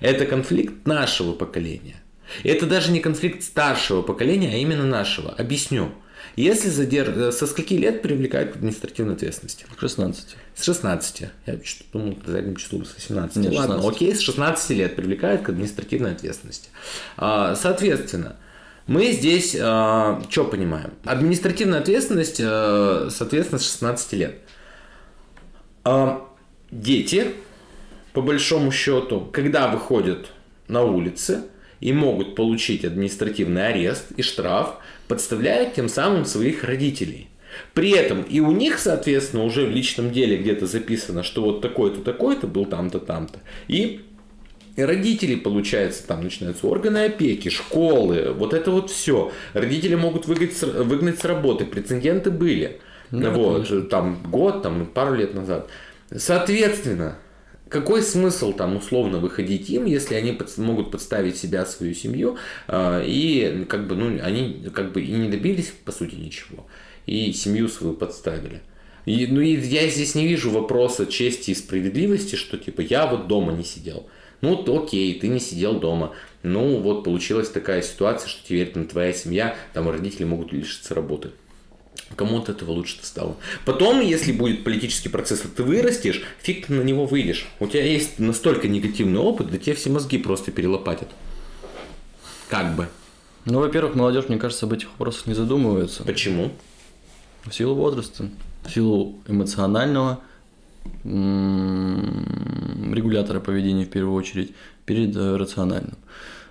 это 0.00 0.26
конфликт 0.26 0.86
нашего 0.86 1.32
поколения. 1.32 1.96
Это 2.42 2.66
даже 2.66 2.90
не 2.90 3.00
конфликт 3.00 3.42
старшего 3.42 4.02
поколения, 4.02 4.54
а 4.54 4.56
именно 4.56 4.84
нашего. 4.84 5.30
Объясню. 5.30 5.92
Если 6.36 6.68
задерж... 6.68 7.08
Э, 7.16 7.32
со 7.32 7.46
скольки 7.46 7.74
лет 7.74 8.02
привлекают 8.02 8.52
к 8.52 8.56
административной 8.56 9.14
ответственности? 9.14 9.66
16. 9.78 10.36
С 10.54 10.64
16. 10.64 11.22
Я 11.46 11.58
что 11.62 11.84
думал, 11.92 12.18
задним 12.26 12.56
числом 12.56 12.84
с 12.84 12.94
18. 12.94 13.36
Нет, 13.36 13.52
Ладно, 13.52 13.76
16. 13.76 13.96
окей, 13.96 14.14
с 14.14 14.20
16 14.20 14.70
лет 14.70 14.96
привлекают 14.96 15.42
к 15.42 15.48
административной 15.48 16.12
ответственности. 16.12 16.68
А, 17.16 17.54
соответственно, 17.54 18.36
мы 18.86 19.12
здесь 19.12 19.56
а, 19.58 20.22
что 20.28 20.44
понимаем? 20.44 20.90
Административная 21.04 21.80
ответственность, 21.80 22.40
а, 22.42 23.08
соответственно, 23.10 23.58
с 23.58 23.64
16 23.64 24.12
лет. 24.14 24.38
А, 25.84 26.28
дети, 26.70 27.28
по 28.12 28.22
большому 28.22 28.72
счету, 28.72 29.28
когда 29.32 29.68
выходят 29.68 30.26
на 30.68 30.82
улицы 30.82 31.42
и 31.80 31.92
могут 31.92 32.34
получить 32.34 32.84
административный 32.84 33.68
арест 33.68 34.06
и 34.16 34.22
штраф, 34.22 34.76
подставляют 35.08 35.74
тем 35.74 35.88
самым 35.88 36.24
своих 36.24 36.64
родителей. 36.64 37.28
При 37.72 37.90
этом 37.90 38.22
и 38.22 38.40
у 38.40 38.50
них, 38.50 38.78
соответственно, 38.78 39.44
уже 39.44 39.64
в 39.66 39.70
личном 39.70 40.12
деле 40.12 40.36
где-то 40.36 40.66
записано, 40.66 41.22
что 41.22 41.42
вот 41.42 41.60
такой-то, 41.60 42.00
такой-то 42.00 42.46
был 42.46 42.64
там-то, 42.66 42.98
там-то. 42.98 43.38
И 43.68 44.00
и 44.76 44.82
родители, 44.82 45.36
получается, 45.36 46.04
там 46.04 46.24
начинаются 46.24 46.66
органы 46.66 47.04
опеки, 47.04 47.48
школы, 47.48 48.32
вот 48.36 48.52
это 48.52 48.72
вот 48.72 48.90
все. 48.90 49.30
Родители 49.52 49.94
могут 49.94 50.26
выгнать, 50.26 50.60
выгнать 50.60 51.20
с 51.20 51.24
работы, 51.24 51.64
прецеденты 51.64 52.32
были. 52.32 52.80
Да, 53.12 53.30
вот, 53.30 53.68
конечно. 53.68 53.82
там 53.82 54.18
год, 54.28 54.62
там 54.62 54.86
пару 54.86 55.14
лет 55.14 55.32
назад. 55.34 55.68
Соответственно, 56.12 57.18
какой 57.68 58.02
смысл 58.02 58.52
там 58.52 58.76
условно 58.76 59.18
выходить 59.18 59.70
им, 59.70 59.86
если 59.86 60.14
они 60.14 60.32
под, 60.32 60.56
могут 60.58 60.90
подставить 60.90 61.36
себя, 61.36 61.64
свою 61.66 61.94
семью, 61.94 62.36
э, 62.68 63.04
и 63.06 63.64
как 63.68 63.86
бы, 63.86 63.96
ну, 63.96 64.18
они 64.22 64.66
как 64.72 64.92
бы 64.92 65.02
и 65.02 65.10
не 65.12 65.28
добились, 65.28 65.72
по 65.84 65.92
сути, 65.92 66.14
ничего, 66.14 66.66
и 67.06 67.32
семью 67.32 67.68
свою 67.68 67.94
подставили. 67.94 68.62
И, 69.06 69.26
ну, 69.26 69.40
и 69.40 69.56
я 69.56 69.88
здесь 69.88 70.14
не 70.14 70.26
вижу 70.26 70.50
вопроса 70.50 71.06
чести 71.06 71.50
и 71.50 71.54
справедливости, 71.54 72.36
что 72.36 72.56
типа 72.56 72.80
я 72.80 73.06
вот 73.06 73.28
дома 73.28 73.52
не 73.52 73.64
сидел. 73.64 74.08
Ну, 74.40 74.62
окей, 74.76 75.18
ты 75.18 75.28
не 75.28 75.40
сидел 75.40 75.78
дома. 75.78 76.12
Ну, 76.42 76.78
вот 76.78 77.04
получилась 77.04 77.48
такая 77.48 77.82
ситуация, 77.82 78.28
что 78.28 78.42
теперь 78.44 78.70
там 78.70 78.86
твоя 78.86 79.12
семья, 79.12 79.56
там 79.72 79.88
родители 79.88 80.24
могут 80.24 80.52
лишиться 80.52 80.94
работы. 80.94 81.30
Кому 82.16 82.38
от 82.38 82.48
этого 82.48 82.70
лучше-то 82.70 83.06
стало? 83.06 83.36
Потом, 83.64 84.00
если 84.00 84.32
будет 84.32 84.62
политический 84.62 85.08
процесс, 85.08 85.44
и 85.44 85.48
ты 85.48 85.62
вырастешь, 85.62 86.22
фиг 86.42 86.66
ты 86.66 86.72
на 86.72 86.82
него 86.82 87.06
выйдешь. 87.06 87.46
У 87.60 87.66
тебя 87.66 87.84
есть 87.84 88.18
настолько 88.18 88.68
негативный 88.68 89.20
опыт, 89.20 89.50
да 89.50 89.58
тебе 89.58 89.74
все 89.74 89.90
мозги 89.90 90.18
просто 90.18 90.52
перелопатят. 90.52 91.08
Как 92.48 92.76
бы. 92.76 92.88
Ну, 93.46 93.58
во-первых, 93.60 93.94
молодежь, 93.94 94.28
мне 94.28 94.38
кажется, 94.38 94.66
об 94.66 94.72
этих 94.72 94.90
вопросах 94.90 95.26
не 95.26 95.34
задумывается. 95.34 96.04
Почему? 96.04 96.52
В 97.44 97.52
силу 97.52 97.74
возраста, 97.74 98.30
в 98.64 98.70
силу 98.70 99.18
эмоционального 99.26 100.20
регулятора 102.94 103.40
поведения 103.40 103.84
в 103.84 103.90
первую 103.90 104.14
очередь 104.14 104.54
перед 104.84 105.16
э, 105.16 105.36
рациональным. 105.36 105.96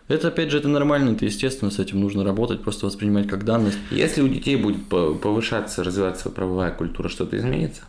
Это, 0.07 0.27
опять 0.27 0.51
же, 0.51 0.57
это 0.57 0.67
нормально, 0.67 1.11
это 1.11 1.25
естественно, 1.25 1.71
с 1.71 1.79
этим 1.79 2.01
нужно 2.01 2.23
работать, 2.23 2.61
просто 2.61 2.85
воспринимать 2.85 3.27
как 3.27 3.45
данность. 3.45 3.77
Если 3.89 4.21
у 4.21 4.27
детей 4.27 4.57
будет 4.57 4.85
повышаться, 4.87 5.83
развиваться 5.83 6.29
правовая 6.29 6.71
культура, 6.71 7.07
что-то 7.07 7.37
изменится? 7.37 7.83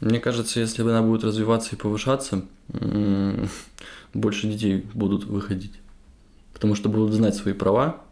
Мне 0.00 0.18
кажется, 0.18 0.60
если 0.60 0.82
она 0.82 1.02
будет 1.02 1.24
развиваться 1.24 1.76
и 1.76 1.78
повышаться, 1.78 2.44
больше 4.14 4.48
детей 4.48 4.84
будут 4.94 5.24
выходить. 5.24 5.72
Потому 6.52 6.74
что 6.74 6.88
будут 6.88 7.12
знать 7.12 7.36
свои 7.36 7.54
права, 7.54 8.02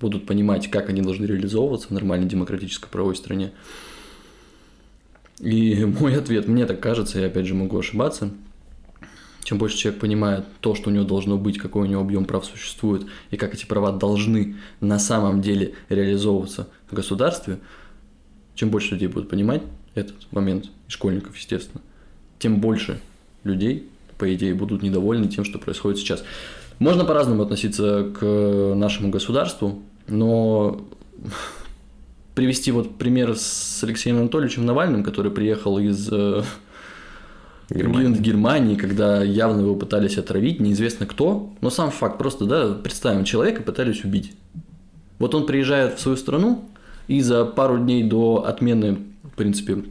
будут 0.00 0.26
понимать, 0.26 0.70
как 0.70 0.90
они 0.90 1.00
должны 1.00 1.24
реализовываться 1.24 1.88
в 1.88 1.90
нормальной 1.92 2.28
демократической 2.28 2.88
правовой 2.88 3.16
стране. 3.16 3.52
И 5.40 5.84
мой 6.00 6.16
ответ, 6.16 6.48
мне 6.48 6.66
так 6.66 6.80
кажется, 6.80 7.20
я 7.20 7.26
опять 7.26 7.46
же 7.46 7.54
могу 7.54 7.78
ошибаться, 7.78 8.30
чем 9.48 9.56
больше 9.56 9.78
человек 9.78 10.02
понимает 10.02 10.44
то, 10.60 10.74
что 10.74 10.90
у 10.90 10.92
него 10.92 11.04
должно 11.04 11.38
быть, 11.38 11.56
какой 11.56 11.84
у 11.84 11.86
него 11.86 12.02
объем 12.02 12.26
прав 12.26 12.44
существует, 12.44 13.06
и 13.30 13.38
как 13.38 13.54
эти 13.54 13.64
права 13.64 13.92
должны 13.92 14.56
на 14.80 14.98
самом 14.98 15.40
деле 15.40 15.72
реализовываться 15.88 16.68
в 16.90 16.94
государстве, 16.94 17.58
чем 18.54 18.68
больше 18.68 18.92
людей 18.92 19.08
будут 19.08 19.30
понимать 19.30 19.62
этот 19.94 20.16
момент, 20.32 20.66
и 20.86 20.90
школьников, 20.90 21.34
естественно, 21.34 21.80
тем 22.38 22.60
больше 22.60 23.00
людей, 23.42 23.88
по 24.18 24.34
идее, 24.34 24.52
будут 24.52 24.82
недовольны 24.82 25.28
тем, 25.28 25.46
что 25.46 25.58
происходит 25.58 25.98
сейчас. 25.98 26.24
Можно 26.78 27.06
по-разному 27.06 27.42
относиться 27.42 28.12
к 28.20 28.74
нашему 28.76 29.08
государству, 29.08 29.82
но 30.08 30.78
привести 32.34 32.70
вот 32.70 32.98
пример 32.98 33.34
с 33.34 33.82
Алексеем 33.82 34.18
Анатольевичем 34.18 34.66
Навальным, 34.66 35.02
который 35.02 35.30
приехал 35.30 35.78
из 35.78 36.06
э, 36.12 36.42
Германии. 37.70 38.14
в 38.14 38.20
Германии, 38.20 38.74
когда 38.76 39.22
явно 39.22 39.60
его 39.60 39.74
пытались 39.74 40.16
отравить, 40.16 40.60
неизвестно 40.60 41.06
кто, 41.06 41.52
но 41.60 41.70
сам 41.70 41.90
факт 41.90 42.18
просто, 42.18 42.46
да, 42.46 42.74
представим, 42.74 43.24
человека 43.24 43.62
пытались 43.62 44.04
убить. 44.04 44.32
Вот 45.18 45.34
он 45.34 45.46
приезжает 45.46 45.98
в 45.98 46.00
свою 46.00 46.16
страну, 46.16 46.64
и 47.08 47.20
за 47.20 47.44
пару 47.44 47.78
дней 47.78 48.04
до 48.04 48.44
отмены, 48.46 48.98
в 49.22 49.36
принципе, 49.36 49.84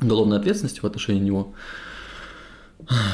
уголовной 0.00 0.38
ответственности 0.38 0.80
в 0.80 0.84
отношении 0.84 1.20
него, 1.20 1.52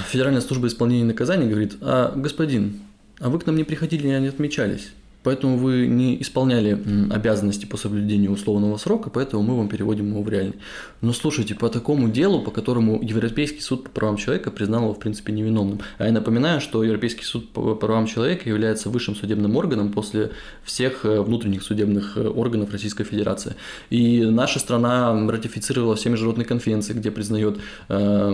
Федеральная 0.08 0.40
служба 0.40 0.68
исполнения 0.68 1.04
наказаний 1.04 1.48
говорит, 1.48 1.76
а, 1.80 2.12
господин, 2.14 2.80
а 3.18 3.28
вы 3.28 3.38
к 3.38 3.46
нам 3.46 3.56
не 3.56 3.64
приходили, 3.64 4.06
не 4.06 4.28
отмечались 4.28 4.92
поэтому 5.26 5.58
вы 5.58 5.88
не 5.88 6.22
исполняли 6.22 6.80
обязанности 7.10 7.66
по 7.66 7.76
соблюдению 7.76 8.30
условного 8.30 8.76
срока, 8.76 9.10
поэтому 9.10 9.42
мы 9.42 9.56
вам 9.56 9.68
переводим 9.68 10.10
его 10.10 10.22
в 10.22 10.28
реальный. 10.28 10.54
Но 11.00 11.12
слушайте, 11.12 11.56
по 11.56 11.68
такому 11.68 12.08
делу, 12.08 12.42
по 12.42 12.52
которому 12.52 13.02
Европейский 13.02 13.60
суд 13.60 13.82
по 13.82 13.90
правам 13.90 14.18
человека 14.18 14.52
признал 14.52 14.82
его, 14.82 14.94
в 14.94 15.00
принципе, 15.00 15.32
невиновным. 15.32 15.80
А 15.98 16.04
я 16.06 16.12
напоминаю, 16.12 16.60
что 16.60 16.84
Европейский 16.84 17.24
суд 17.24 17.50
по 17.50 17.74
правам 17.74 18.06
человека 18.06 18.48
является 18.48 18.88
высшим 18.88 19.16
судебным 19.16 19.56
органом 19.56 19.90
после 19.90 20.30
всех 20.62 21.04
э, 21.04 21.20
внутренних 21.20 21.64
судебных 21.64 22.16
э, 22.16 22.28
органов 22.28 22.70
Российской 22.70 23.02
Федерации. 23.02 23.56
И 23.90 24.24
наша 24.24 24.60
страна 24.60 25.12
ратифицировала 25.28 25.96
все 25.96 26.08
международные 26.08 26.46
конвенции, 26.46 26.92
где 26.92 27.10
признает 27.10 27.58
э, 27.88 28.32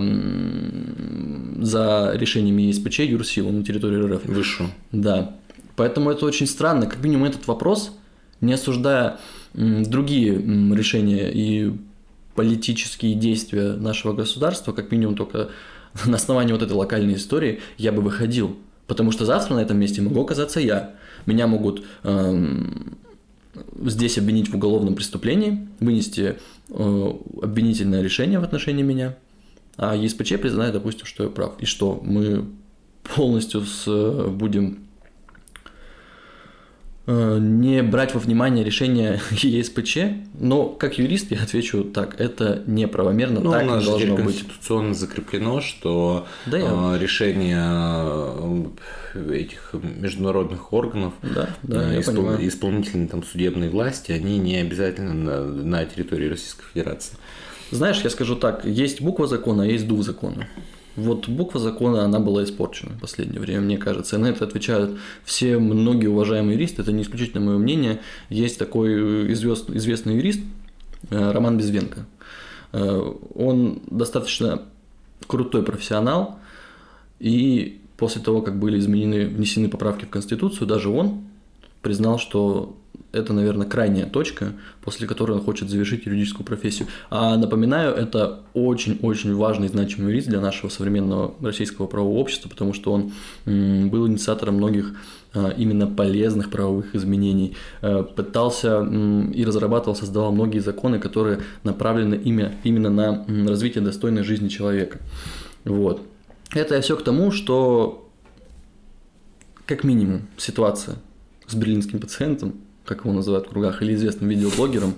за 1.59 2.11
решениями 2.13 2.61
ЕСПЧ 2.61 2.99
юрсилу 2.99 3.51
на 3.51 3.63
территории 3.63 4.13
РФ. 4.13 4.25
Высшую. 4.25 4.69
Да. 4.91 5.37
Поэтому 5.75 6.11
это 6.11 6.25
очень 6.25 6.47
странно. 6.47 6.85
Как 6.85 7.03
минимум 7.03 7.25
этот 7.25 7.47
вопрос, 7.47 7.91
не 8.41 8.53
осуждая 8.53 9.19
другие 9.53 10.35
решения 10.75 11.31
и 11.31 11.73
политические 12.35 13.15
действия 13.15 13.73
нашего 13.73 14.13
государства, 14.13 14.71
как 14.71 14.91
минимум 14.91 15.15
только 15.15 15.49
на 16.05 16.15
основании 16.15 16.53
вот 16.53 16.61
этой 16.61 16.73
локальной 16.73 17.15
истории, 17.15 17.61
я 17.77 17.91
бы 17.91 18.01
выходил. 18.01 18.57
Потому 18.87 19.11
что 19.11 19.25
завтра 19.25 19.55
на 19.55 19.59
этом 19.59 19.77
месте 19.77 20.01
могу 20.01 20.21
оказаться 20.21 20.59
я. 20.59 20.95
Меня 21.25 21.47
могут 21.47 21.85
эм, 22.03 22.97
здесь 23.85 24.17
обвинить 24.17 24.49
в 24.49 24.55
уголовном 24.55 24.95
преступлении, 24.95 25.67
вынести 25.79 26.35
э, 26.69 27.13
обвинительное 27.41 28.01
решение 28.01 28.39
в 28.39 28.43
отношении 28.43 28.83
меня, 28.83 29.15
а 29.77 29.95
ЕСПЧ 29.95 30.33
признает, 30.41 30.73
допустим, 30.73 31.05
что 31.05 31.23
я 31.23 31.29
прав. 31.29 31.53
И 31.59 31.65
что 31.65 32.01
мы 32.03 32.45
полностью 33.15 33.61
с, 33.61 33.85
будем 34.27 34.79
Э, 34.83 34.92
не 37.05 37.83
брать 37.83 38.13
во 38.13 38.19
внимание 38.19 38.63
решение 38.63 39.19
ЕСПЧ, 39.31 39.97
но 40.39 40.67
как 40.67 40.97
юрист 40.97 41.31
я 41.31 41.41
отвечу 41.43 41.83
так, 41.83 42.19
это 42.19 42.63
неправомерно, 42.65 43.41
ну, 43.41 43.51
так 43.51 43.63
у 43.63 43.65
нас 43.65 43.83
не 43.83 43.89
должно 43.89 44.15
быть. 44.15 44.25
конституционно 44.25 44.93
закреплено, 44.93 45.59
что 45.59 46.25
да, 46.45 46.57
я... 46.57 46.65
Э, 46.65 46.97
решение 46.97 47.61
э, 49.15 49.35
этих 49.35 49.73
международных 49.73 50.71
органов, 50.71 51.13
да, 51.21 51.49
да, 51.63 51.99
испол... 51.99 52.35
исполнительной 52.39 53.07
там, 53.07 53.23
судебной 53.23 53.67
власти, 53.67 54.13
они 54.13 54.37
не 54.37 54.55
обязательно 54.55 55.13
на, 55.13 55.43
на 55.43 55.85
территории 55.85 56.29
Российской 56.29 56.63
Федерации. 56.73 57.17
Знаешь, 57.71 58.01
я 58.01 58.09
скажу 58.11 58.35
так, 58.35 58.65
есть 58.65 59.01
буква 59.01 59.27
закона, 59.27 59.63
а 59.63 59.65
есть 59.65 59.87
дух 59.87 60.03
закона. 60.03 60.47
Вот 60.95 61.27
буква 61.27 61.59
закона, 61.59 62.05
она 62.05 62.19
была 62.19 62.43
испорчена 62.43 62.91
в 62.91 63.01
последнее 63.01 63.39
время, 63.39 63.61
мне 63.61 63.77
кажется. 63.77 64.15
И 64.15 64.19
на 64.19 64.27
это 64.27 64.45
отвечают 64.45 64.99
все 65.23 65.57
многие 65.57 66.07
уважаемые 66.07 66.53
юристы. 66.53 66.83
Это 66.83 66.91
не 66.91 67.01
исключительно 67.01 67.43
мое 67.43 67.57
мнение. 67.57 67.99
Есть 68.29 68.59
такой 68.59 69.33
известный 69.33 70.15
юрист 70.17 70.41
э, 71.09 71.31
Роман 71.31 71.57
Безвенко. 71.57 72.05
Э, 72.73 73.13
он 73.33 73.81
достаточно 73.89 74.61
крутой 75.25 75.63
профессионал. 75.63 76.37
И 77.19 77.81
после 77.97 78.21
того, 78.21 78.41
как 78.41 78.59
были 78.59 78.77
изменены, 78.77 79.25
внесены 79.25 79.69
поправки 79.69 80.05
в 80.05 80.09
Конституцию, 80.09 80.67
даже 80.67 80.89
он 80.89 81.23
признал, 81.81 82.19
что 82.19 82.77
это, 83.13 83.31
наверное, 83.31 83.67
крайняя 83.67 84.07
точка, 84.07 84.53
после 84.81 85.07
которой 85.07 85.33
он 85.33 85.41
хочет 85.41 85.69
завершить 85.69 86.05
юридическую 86.05 86.45
профессию. 86.45 86.87
А 87.11 87.37
напоминаю, 87.37 87.93
это 87.93 88.39
очень-очень 88.53 89.35
важный 89.35 89.67
значимый 89.67 90.09
юрист 90.09 90.27
для 90.27 90.41
нашего 90.41 90.69
современного 90.69 91.35
российского 91.39 91.85
правового 91.85 92.17
общества, 92.17 92.49
потому 92.49 92.73
что 92.73 92.91
он 92.91 93.11
был 93.45 94.07
инициатором 94.07 94.55
многих 94.55 94.95
а, 95.33 95.49
именно 95.49 95.85
полезных 95.85 96.49
правовых 96.49 96.95
изменений, 96.95 97.55
а, 97.81 98.01
пытался 98.03 98.81
и 98.81 99.45
разрабатывал, 99.45 99.95
создавал 99.95 100.31
многие 100.31 100.59
законы, 100.59 100.99
которые 100.99 101.41
направлены 101.63 102.15
именно 102.15 102.89
на 102.89 103.25
развитие 103.47 103.83
достойной 103.83 104.23
жизни 104.23 104.47
человека. 104.47 104.97
Вот. 105.65 106.01
Это 106.51 106.81
все 106.81 106.95
к 106.95 107.03
тому, 107.03 107.31
что 107.31 108.09
как 109.67 109.83
минимум 109.83 110.23
ситуация 110.37 110.95
с 111.47 111.55
берлинским 111.55 111.99
пациентом 111.99 112.55
как 112.85 113.05
его 113.05 113.13
называют 113.13 113.47
в 113.47 113.49
кругах, 113.49 113.81
или 113.81 113.93
известным 113.93 114.29
видеоблогером, 114.29 114.95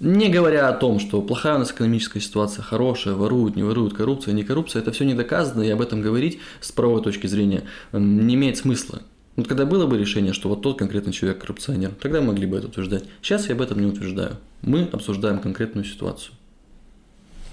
не 0.00 0.28
говоря 0.28 0.68
о 0.68 0.72
том, 0.72 0.98
что 0.98 1.22
плохая 1.22 1.54
у 1.54 1.58
нас 1.58 1.70
экономическая 1.70 2.20
ситуация, 2.20 2.62
хорошая, 2.62 3.14
воруют, 3.14 3.54
не 3.54 3.62
воруют, 3.62 3.94
коррупция, 3.94 4.34
не 4.34 4.42
коррупция, 4.42 4.82
это 4.82 4.90
все 4.90 5.04
не 5.04 5.14
доказано, 5.14 5.62
и 5.62 5.70
об 5.70 5.80
этом 5.80 6.02
говорить 6.02 6.40
с 6.60 6.72
правовой 6.72 7.02
точки 7.02 7.28
зрения 7.28 7.62
не 7.92 8.34
имеет 8.34 8.56
смысла. 8.56 9.02
Вот 9.36 9.46
когда 9.46 9.64
было 9.64 9.86
бы 9.86 9.96
решение, 9.96 10.32
что 10.32 10.48
вот 10.48 10.60
тот 10.60 10.78
конкретный 10.78 11.12
человек 11.12 11.40
коррупционер, 11.40 11.92
тогда 12.00 12.20
могли 12.20 12.46
бы 12.46 12.56
это 12.56 12.66
утверждать. 12.66 13.04
Сейчас 13.22 13.48
я 13.48 13.54
об 13.54 13.62
этом 13.62 13.80
не 13.80 13.86
утверждаю. 13.86 14.36
Мы 14.60 14.88
обсуждаем 14.92 15.38
конкретную 15.38 15.84
ситуацию. 15.84 16.34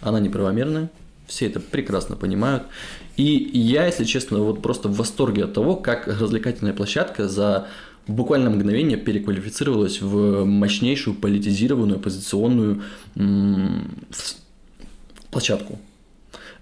Она 0.01 0.19
неправомерная, 0.19 0.89
все 1.27 1.45
это 1.45 1.59
прекрасно 1.59 2.15
понимают. 2.15 2.63
И 3.15 3.23
я, 3.53 3.85
если 3.85 4.05
честно, 4.05 4.39
вот 4.39 4.61
просто 4.61 4.89
в 4.89 4.95
восторге 4.95 5.45
от 5.45 5.53
того, 5.53 5.75
как 5.75 6.07
развлекательная 6.07 6.73
площадка 6.73 7.27
за 7.27 7.67
буквально 8.07 8.49
мгновение 8.49 8.97
переквалифицировалась 8.97 10.01
в 10.01 10.45
мощнейшую 10.45 11.15
политизированную 11.15 11.97
оппозиционную 11.97 12.81
площадку. 15.31 15.79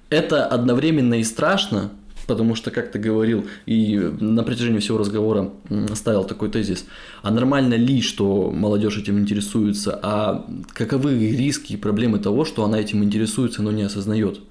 Это 0.10 0.46
одновременно 0.46 1.16
и 1.16 1.24
страшно, 1.24 1.92
потому 2.28 2.56
что, 2.56 2.72
как 2.72 2.92
ты 2.92 3.00
говорил, 3.00 3.46
и 3.66 3.98
на 3.98 4.44
протяжении 4.44 4.80
всего 4.80 4.98
разговора 4.98 5.52
ставил 5.96 6.26
такой 6.26 6.50
тезис, 6.50 6.86
а 7.24 7.32
нормально 7.32 7.76
ли, 7.76 8.02
что 8.02 8.52
молодежь 8.52 8.98
этим 8.98 9.18
интересуется, 9.20 9.98
а 10.04 10.46
каковы 10.74 11.18
риски 11.32 11.74
и 11.74 11.78
проблемы 11.78 12.20
того, 12.20 12.46
что 12.46 12.66
она 12.66 12.80
этим 12.80 13.04
интересуется, 13.04 13.64
но 13.64 13.72
не 13.72 13.84
осознает? 13.84 14.42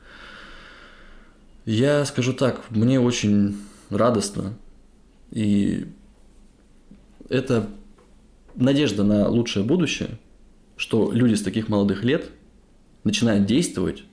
Я 1.66 2.04
скажу 2.04 2.32
так, 2.32 2.62
мне 2.70 3.00
очень 3.00 3.56
радостно, 3.90 4.54
и 5.30 5.86
это 7.28 7.68
надежда 8.54 9.04
на 9.04 9.28
лучшее 9.28 9.64
будущее, 9.64 10.18
что 10.76 11.10
люди 11.12 11.34
с 11.34 11.42
таких 11.42 11.68
молодых 11.68 12.04
лет 12.04 12.30
начинают 13.04 13.46
действовать 13.46 14.04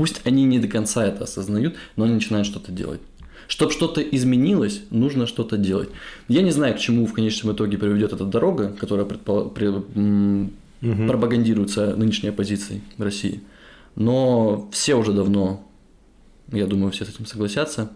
Пусть 0.00 0.22
они 0.24 0.44
не 0.44 0.58
до 0.58 0.66
конца 0.66 1.04
это 1.04 1.24
осознают, 1.24 1.76
но 1.96 2.04
они 2.04 2.14
начинают 2.14 2.46
что-то 2.46 2.72
делать. 2.72 3.02
Чтобы 3.48 3.70
что-то 3.70 4.00
изменилось, 4.00 4.80
нужно 4.88 5.26
что-то 5.26 5.58
делать. 5.58 5.90
Я 6.26 6.40
не 6.40 6.52
знаю, 6.52 6.74
к 6.74 6.78
чему 6.78 7.04
в 7.04 7.12
конечном 7.12 7.54
итоге 7.54 7.76
приведет 7.76 8.14
эта 8.14 8.24
дорога, 8.24 8.72
которая 8.72 9.04
предпол... 9.04 9.50
при... 9.50 9.66
угу. 9.66 10.50
пропагандируется 11.06 11.94
нынешней 11.96 12.30
оппозицией 12.30 12.80
в 12.96 13.02
России. 13.02 13.42
Но 13.94 14.70
все 14.72 14.94
уже 14.94 15.12
давно, 15.12 15.68
я 16.50 16.66
думаю, 16.66 16.92
все 16.92 17.04
с 17.04 17.10
этим 17.10 17.26
согласятся, 17.26 17.90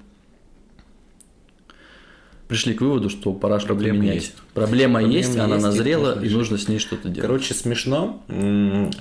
пришли 2.49 2.75
к 2.75 2.81
выводу, 2.81 3.11
что 3.11 3.33
пора 3.33 3.59
что-то 3.61 3.85
менять. 3.91 4.17
Есть. 4.17 4.35
Проблема, 4.53 4.99
Проблема 4.99 5.17
есть, 5.17 5.37
она 5.37 5.55
есть, 5.55 5.67
назрела, 5.67 6.23
и 6.23 6.29
нужно 6.29 6.59
с 6.59 6.69
ней 6.69 6.79
что-то 6.79 7.09
делать. 7.09 7.21
Короче, 7.21 7.55
смешно, 7.55 8.23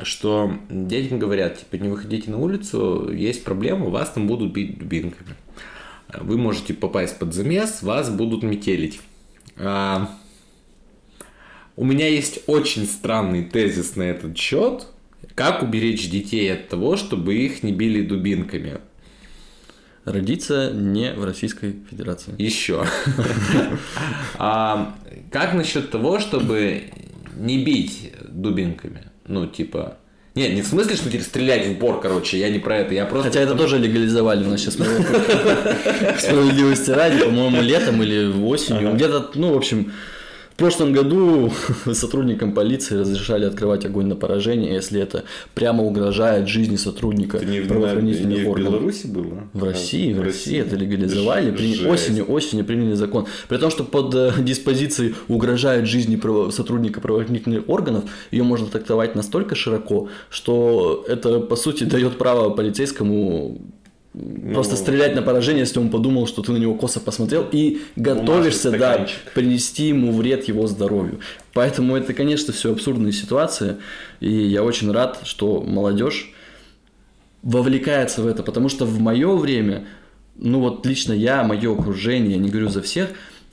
что 0.03 0.53
детям 0.69 1.19
говорят, 1.19 1.59
типа, 1.59 1.81
не 1.81 1.89
выходите 1.89 2.31
на 2.31 2.37
улицу, 2.37 3.11
есть 3.11 3.43
проблема, 3.43 3.89
вас 3.89 4.11
там 4.11 4.27
будут 4.27 4.53
бить 4.53 4.79
дубинками. 4.79 5.35
Вы 6.21 6.37
можете 6.37 6.73
попасть 6.73 7.17
под 7.17 7.33
замес, 7.33 7.81
вас 7.81 8.09
будут 8.09 8.43
метелить. 8.43 9.01
А, 9.57 10.09
у 11.75 11.85
меня 11.85 12.07
есть 12.07 12.41
очень 12.47 12.85
странный 12.85 13.43
тезис 13.43 13.95
на 13.95 14.03
этот 14.03 14.37
счет. 14.37 14.87
Как 15.35 15.63
уберечь 15.63 16.09
детей 16.09 16.53
от 16.53 16.69
того, 16.69 16.97
чтобы 16.97 17.35
их 17.35 17.63
не 17.63 17.71
били 17.71 18.05
дубинками? 18.05 18.79
Родиться 20.05 20.71
не 20.73 21.13
в 21.13 21.23
Российской 21.23 21.77
Федерации. 21.89 22.35
Еще. 22.37 22.85
А 24.37 24.95
как 25.31 25.53
насчет 25.53 25.91
того, 25.91 26.19
чтобы 26.19 26.83
не 27.37 27.63
бить 27.63 28.13
дубинками? 28.27 29.11
Ну, 29.25 29.47
типа, 29.47 29.97
нет, 30.35 30.53
не 30.53 30.61
в 30.63 30.67
смысле, 30.67 30.95
что 30.95 31.09
теперь 31.09 31.21
стрелять 31.21 31.67
в 31.67 31.71
упор, 31.73 32.01
короче, 32.01 32.39
я 32.39 32.49
не 32.49 32.57
про 32.57 32.79
это, 32.79 32.93
я 32.95 33.05
просто... 33.05 33.29
Хотя 33.29 33.41
это 33.41 33.55
тоже 33.55 33.77
легализовали 33.77 34.43
у 34.43 34.49
нас 34.49 34.61
сейчас. 34.61 34.73
Справедливости 36.19 36.89
ради, 36.89 37.23
по-моему, 37.23 37.61
летом 37.61 38.01
или 38.01 38.25
осенью. 38.43 38.93
Где-то, 38.93 39.31
ну, 39.35 39.53
в 39.53 39.57
общем, 39.57 39.93
в 40.53 40.55
прошлом 40.55 40.93
году 40.93 41.51
сотрудникам 41.93 42.53
полиции 42.53 42.95
разрешали 42.95 43.45
открывать 43.45 43.85
огонь 43.85 44.05
на 44.05 44.15
поражение, 44.15 44.73
если 44.73 45.01
это 45.01 45.23
прямо 45.55 45.83
угрожает 45.83 46.47
жизни 46.47 46.75
сотрудника 46.75 47.37
это 47.37 47.47
не 47.47 47.61
правоохранительных 47.61 48.39
не 48.39 48.45
органов. 48.45 48.73
в 48.73 48.75
Беларуси 48.75 49.07
было? 49.07 49.47
В 49.53 49.63
России, 49.63 50.13
в, 50.13 50.19
в 50.19 50.21
России 50.21 50.59
это 50.59 50.75
легализовали. 50.75 51.51
При, 51.51 51.87
осенью, 51.87 52.31
осенью 52.31 52.65
приняли 52.65 52.93
закон. 52.93 53.25
При 53.47 53.57
том, 53.57 53.71
что 53.71 53.83
под 53.83 54.13
э, 54.13 54.31
диспозицией 54.39 55.15
угрожает 55.27 55.87
жизни 55.87 56.21
сотрудника 56.51 57.01
правоохранительных 57.01 57.67
органов, 57.67 58.03
ее 58.29 58.43
можно 58.43 58.67
трактовать 58.67 59.15
настолько 59.15 59.55
широко, 59.55 60.09
что 60.29 61.03
это, 61.07 61.39
по 61.39 61.55
сути, 61.55 61.83
дает 61.85 62.19
право 62.19 62.51
полицейскому 62.51 63.59
ну, 64.13 64.53
Просто 64.53 64.75
стрелять 64.75 65.15
на 65.15 65.23
поражение, 65.23 65.61
если 65.61 65.79
он 65.79 65.89
подумал, 65.89 66.27
что 66.27 66.43
ты 66.43 66.51
на 66.51 66.57
него 66.57 66.75
косо 66.75 66.99
посмотрел 66.99 67.47
и 67.51 67.81
готовишься, 67.95 68.71
да, 68.71 69.07
принести 69.33 69.87
ему 69.87 70.11
вред 70.11 70.47
его 70.47 70.67
здоровью. 70.67 71.19
Поэтому 71.53 71.95
это, 71.95 72.13
конечно, 72.13 72.53
все 72.53 72.71
абсурдные 72.71 73.11
ситуации. 73.11 73.77
И 74.19 74.31
я 74.31 74.63
очень 74.63 74.91
рад, 74.91 75.21
что 75.23 75.61
молодежь 75.61 76.31
вовлекается 77.41 78.21
в 78.21 78.27
это, 78.27 78.43
потому 78.43 78.69
что 78.69 78.85
в 78.85 78.99
мое 78.99 79.35
время, 79.35 79.87
ну 80.35 80.59
вот 80.59 80.85
лично 80.85 81.13
я, 81.13 81.43
мое 81.43 81.73
окружение, 81.73 82.37
не 82.37 82.49
говорю 82.49 82.69
за 82.69 82.83
всех, 82.83 83.09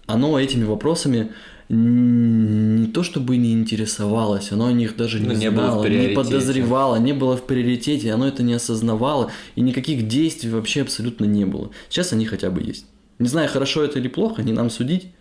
оно 0.07 0.38
этими 0.38 0.64
вопросами 0.64 1.33
не 1.72 2.88
то 2.88 3.04
чтобы 3.04 3.37
не 3.37 3.52
интересовалось, 3.52 4.50
оно 4.50 4.66
о 4.66 4.72
них 4.72 4.96
даже 4.96 5.20
не, 5.20 5.28
ну, 5.28 5.35
не 5.35 5.50
знало, 5.50 5.87
не 5.87 6.09
подозревало, 6.09 6.96
не 6.96 7.12
было 7.12 7.37
в 7.37 7.46
приоритете, 7.46 8.12
оно 8.12 8.26
это 8.26 8.42
не 8.42 8.54
осознавало, 8.54 9.30
и 9.54 9.61
никаких 9.61 10.09
действий 10.09 10.50
вообще 10.50 10.83
абсолютно 10.83 11.26
не 11.26 11.44
было. 11.44 11.70
Сейчас 11.88 12.12
они 12.12 12.26
хотя 12.26 12.50
бы 12.50 12.61
есть. 12.61 12.87
Не 13.20 13.28
знаю, 13.28 13.48
хорошо 13.48 13.85
это 13.85 14.00
или 14.00 14.09
плохо, 14.09 14.42
не 14.42 14.52
нам 14.52 14.68
судить. 14.68 15.12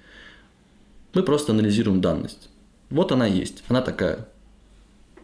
Мы 1.14 1.22
просто 1.22 1.52
анализируем 1.52 2.02
данность. 2.02 2.50
Вот 2.90 3.12
она 3.12 3.28
есть, 3.28 3.64
она 3.68 3.82
такая. 3.82 4.28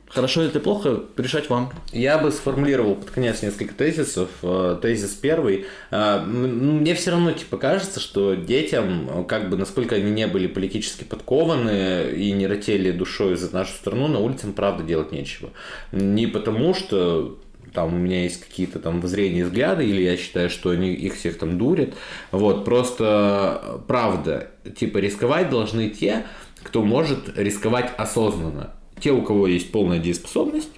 Хорошо 0.08 0.44
или 0.44 0.60
плохо, 0.60 1.02
решать 1.18 1.50
вам. 1.50 1.72
Я 1.92 2.20
бы 2.20 2.32
сформулировал 2.32 2.96
под 2.96 3.10
конец 3.10 3.42
несколько 3.42 3.74
тезисов. 3.74 4.30
Э, 4.44 4.78
тезис 4.82 5.12
первый. 5.12 5.66
Э, 5.90 6.20
мне 6.24 6.94
все 6.94 7.12
равно 7.12 7.32
типа 7.32 7.58
кажется, 7.58 8.00
что 8.00 8.36
детям, 8.36 9.26
как 9.28 9.50
бы 9.50 9.58
насколько 9.58 9.96
они 9.96 10.12
не 10.12 10.28
были 10.28 10.48
политически 10.48 11.04
подкованы 11.04 12.12
и 12.16 12.32
не 12.32 12.46
ротели 12.46 12.92
душой 12.92 13.36
за 13.36 13.54
нашу 13.54 13.74
страну, 13.74 14.08
на 14.08 14.20
улицам 14.20 14.54
правда 14.54 14.84
делать 14.84 15.12
нечего. 15.12 15.50
Не 15.92 16.28
потому, 16.28 16.74
что 16.76 17.40
там 17.74 17.94
у 17.94 17.98
меня 17.98 18.24
есть 18.24 18.42
какие-то 18.42 18.80
там 18.80 19.02
воззрения 19.02 19.42
и 19.42 19.44
взгляды, 19.44 19.86
или 19.86 20.02
я 20.02 20.18
считаю, 20.18 20.50
что 20.50 20.70
они 20.70 20.94
их 20.94 21.16
всех 21.16 21.38
там 21.38 21.58
дурят. 21.58 21.94
Вот, 22.32 22.64
просто 22.64 23.82
правда, 23.88 24.52
типа 24.78 25.00
рисковать 25.00 25.50
должны 25.50 25.90
те, 25.90 26.26
кто 26.64 26.84
может 26.84 27.38
рисковать 27.38 27.92
осознанно 27.98 28.76
те, 29.00 29.12
у 29.12 29.22
кого 29.22 29.48
есть 29.48 29.72
полная 29.72 30.00
дееспособность, 30.00 30.70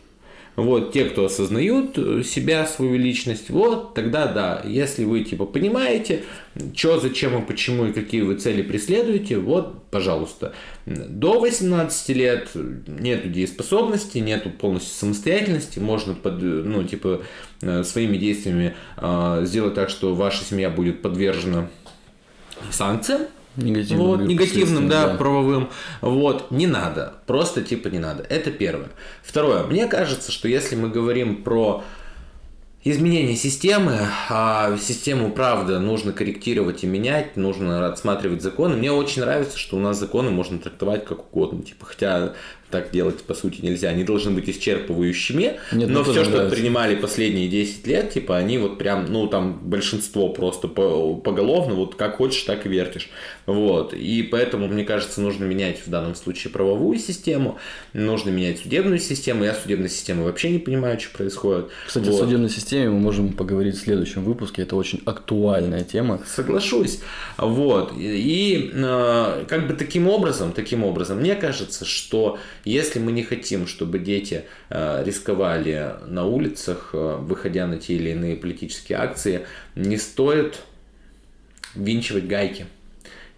вот, 0.57 0.91
те, 0.91 1.05
кто 1.05 1.25
осознают 1.25 1.95
себя, 2.25 2.65
свою 2.65 2.97
личность, 2.97 3.51
вот, 3.51 3.93
тогда 3.93 4.25
да, 4.25 4.63
если 4.65 5.03
вы, 5.03 5.23
типа, 5.23 5.45
понимаете, 5.45 6.23
что, 6.75 6.99
зачем 6.99 7.39
и 7.39 7.45
почему 7.45 7.85
и 7.85 7.93
какие 7.93 8.21
вы 8.21 8.37
цели 8.37 8.63
преследуете, 8.63 9.37
вот, 9.37 9.83
пожалуйста. 9.91 10.55
До 10.87 11.39
18 11.39 12.09
лет 12.09 12.49
нету 12.55 13.29
дееспособности, 13.29 14.17
нету 14.17 14.49
полностью 14.49 14.95
самостоятельности, 14.95 15.77
можно, 15.77 16.15
под, 16.15 16.41
ну, 16.41 16.83
типа, 16.83 17.21
своими 17.83 18.17
действиями 18.17 18.75
э, 18.97 19.43
сделать 19.45 19.75
так, 19.75 19.91
что 19.91 20.15
ваша 20.15 20.43
семья 20.43 20.71
будет 20.71 21.03
подвержена 21.03 21.69
санкциям, 22.71 23.27
Негативным, 23.57 24.07
вот, 24.07 24.21
негативным, 24.21 24.87
да, 24.87 25.07
да, 25.07 25.15
правовым. 25.15 25.69
Вот, 26.01 26.51
не 26.51 26.67
надо. 26.67 27.15
Просто 27.25 27.63
типа 27.63 27.87
не 27.87 27.99
надо. 27.99 28.23
Это 28.23 28.51
первое. 28.51 28.89
Второе. 29.23 29.63
Мне 29.63 29.87
кажется, 29.87 30.31
что 30.31 30.47
если 30.47 30.75
мы 30.75 30.89
говорим 30.89 31.43
про 31.43 31.83
изменение 32.83 33.35
системы, 33.35 33.97
а 34.29 34.77
систему, 34.77 35.31
правда, 35.31 35.79
нужно 35.79 36.13
корректировать 36.13 36.83
и 36.83 36.87
менять, 36.87 37.35
нужно 37.35 37.87
отсматривать 37.87 38.41
законы. 38.41 38.77
Мне 38.77 38.91
очень 38.91 39.23
нравится, 39.23 39.57
что 39.57 39.77
у 39.77 39.79
нас 39.79 39.99
законы 39.99 40.29
можно 40.29 40.59
трактовать 40.59 41.05
как 41.05 41.33
угодно. 41.33 41.63
Типа, 41.63 41.85
хотя 41.85 42.33
так 42.69 42.91
делать 42.91 43.21
по 43.23 43.33
сути 43.33 43.61
нельзя. 43.61 43.89
Они 43.89 44.03
должны 44.03 44.31
быть 44.31 44.49
исчерпывающими, 44.49 45.59
Нет, 45.71 45.89
но 45.89 46.03
все, 46.03 46.23
что 46.23 46.31
нравится. 46.31 46.55
принимали 46.55 46.95
последние 46.95 47.47
10 47.47 47.87
лет, 47.87 48.11
типа 48.11 48.37
они 48.37 48.57
вот 48.57 48.77
прям, 48.77 49.05
ну 49.11 49.27
там 49.27 49.59
большинство 49.63 50.29
просто 50.29 50.67
по, 50.67 51.15
поголовно, 51.15 51.75
вот 51.75 51.95
как 51.95 52.17
хочешь, 52.17 52.43
так 52.43 52.65
и 52.65 52.69
вертишь. 52.69 53.09
Вот. 53.45 53.93
И 53.93 54.23
поэтому, 54.23 54.67
мне 54.67 54.83
кажется, 54.83 55.21
нужно 55.21 55.45
менять 55.45 55.81
в 55.85 55.89
данном 55.89 56.15
случае 56.15 56.51
правовую 56.51 56.99
систему, 56.99 57.57
нужно 57.93 58.29
менять 58.29 58.59
судебную 58.59 58.99
систему. 58.99 59.45
Я 59.45 59.53
судебной 59.53 59.89
системы 59.89 60.25
вообще 60.25 60.49
не 60.49 60.59
понимаю, 60.59 60.99
что 60.99 61.15
происходит. 61.15 61.69
Кстати, 61.87 62.05
вот. 62.05 62.15
о 62.15 62.25
судебной 62.25 62.49
системе 62.49 62.89
мы 62.89 62.99
можем 62.99 63.31
поговорить 63.31 63.75
в 63.75 63.79
следующем 63.79 64.23
выпуске. 64.23 64.63
Это 64.63 64.75
очень 64.75 65.01
актуальная 65.05 65.83
тема. 65.83 66.21
Соглашусь. 66.25 66.99
Вот. 67.37 67.93
И, 67.97 68.17
и 68.57 68.71
э, 68.73 69.45
как 69.47 69.67
бы 69.67 69.73
таким 69.73 70.07
образом, 70.07 70.51
таким 70.51 70.83
образом, 70.83 71.19
мне 71.19 71.35
кажется, 71.35 71.85
что 71.85 72.37
если 72.69 72.99
мы 72.99 73.11
не 73.11 73.23
хотим, 73.23 73.67
чтобы 73.67 73.99
дети 73.99 74.43
э, 74.69 75.03
рисковали 75.05 75.93
на 76.05 76.25
улицах, 76.25 76.89
э, 76.93 77.17
выходя 77.19 77.67
на 77.67 77.77
те 77.77 77.95
или 77.95 78.09
иные 78.09 78.35
политические 78.35 78.97
акции, 78.97 79.45
не 79.75 79.97
стоит 79.97 80.59
винчивать 81.75 82.27
гайки. 82.27 82.65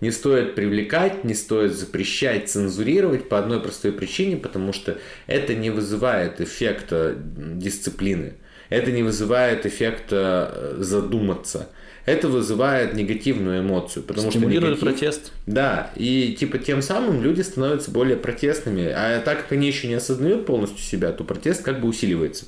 не 0.01 0.11
стоит 0.11 0.55
привлекать, 0.55 1.25
не 1.25 1.33
стоит 1.33 1.73
запрещать, 1.73 2.49
цензурировать 2.49 3.27
по 3.27 3.37
одной 3.37 3.59
простой 3.59 3.91
причине, 3.91 4.37
потому 4.37 4.71
что 4.71 4.97
это 5.27 5.53
не 5.53 5.71
вызывает 5.71 6.39
эффекта 6.39 7.17
дисциплины, 7.17 8.35
это 8.69 8.93
не 8.93 9.03
вызывает 9.03 9.65
эффекта 9.65 10.51
э, 10.53 10.75
задуматься. 10.79 11.69
Это 12.05 12.27
вызывает 12.27 12.93
негативную 12.93 13.61
эмоцию, 13.61 14.03
потому 14.03 14.31
Стимулирует 14.31 14.77
что 14.77 14.85
негатив, 14.85 14.99
протест. 15.01 15.31
Да, 15.45 15.91
и 15.95 16.35
типа 16.39 16.57
тем 16.57 16.81
самым 16.81 17.21
люди 17.21 17.41
становятся 17.41 17.91
более 17.91 18.17
протестными, 18.17 18.85
а 18.85 19.21
так 19.21 19.43
как 19.43 19.51
они 19.51 19.67
еще 19.67 19.87
не 19.87 19.95
осознают 19.95 20.45
полностью 20.45 20.79
себя, 20.79 21.11
то 21.11 21.23
протест 21.23 21.61
как 21.61 21.81
бы 21.81 21.87
усиливается. 21.87 22.45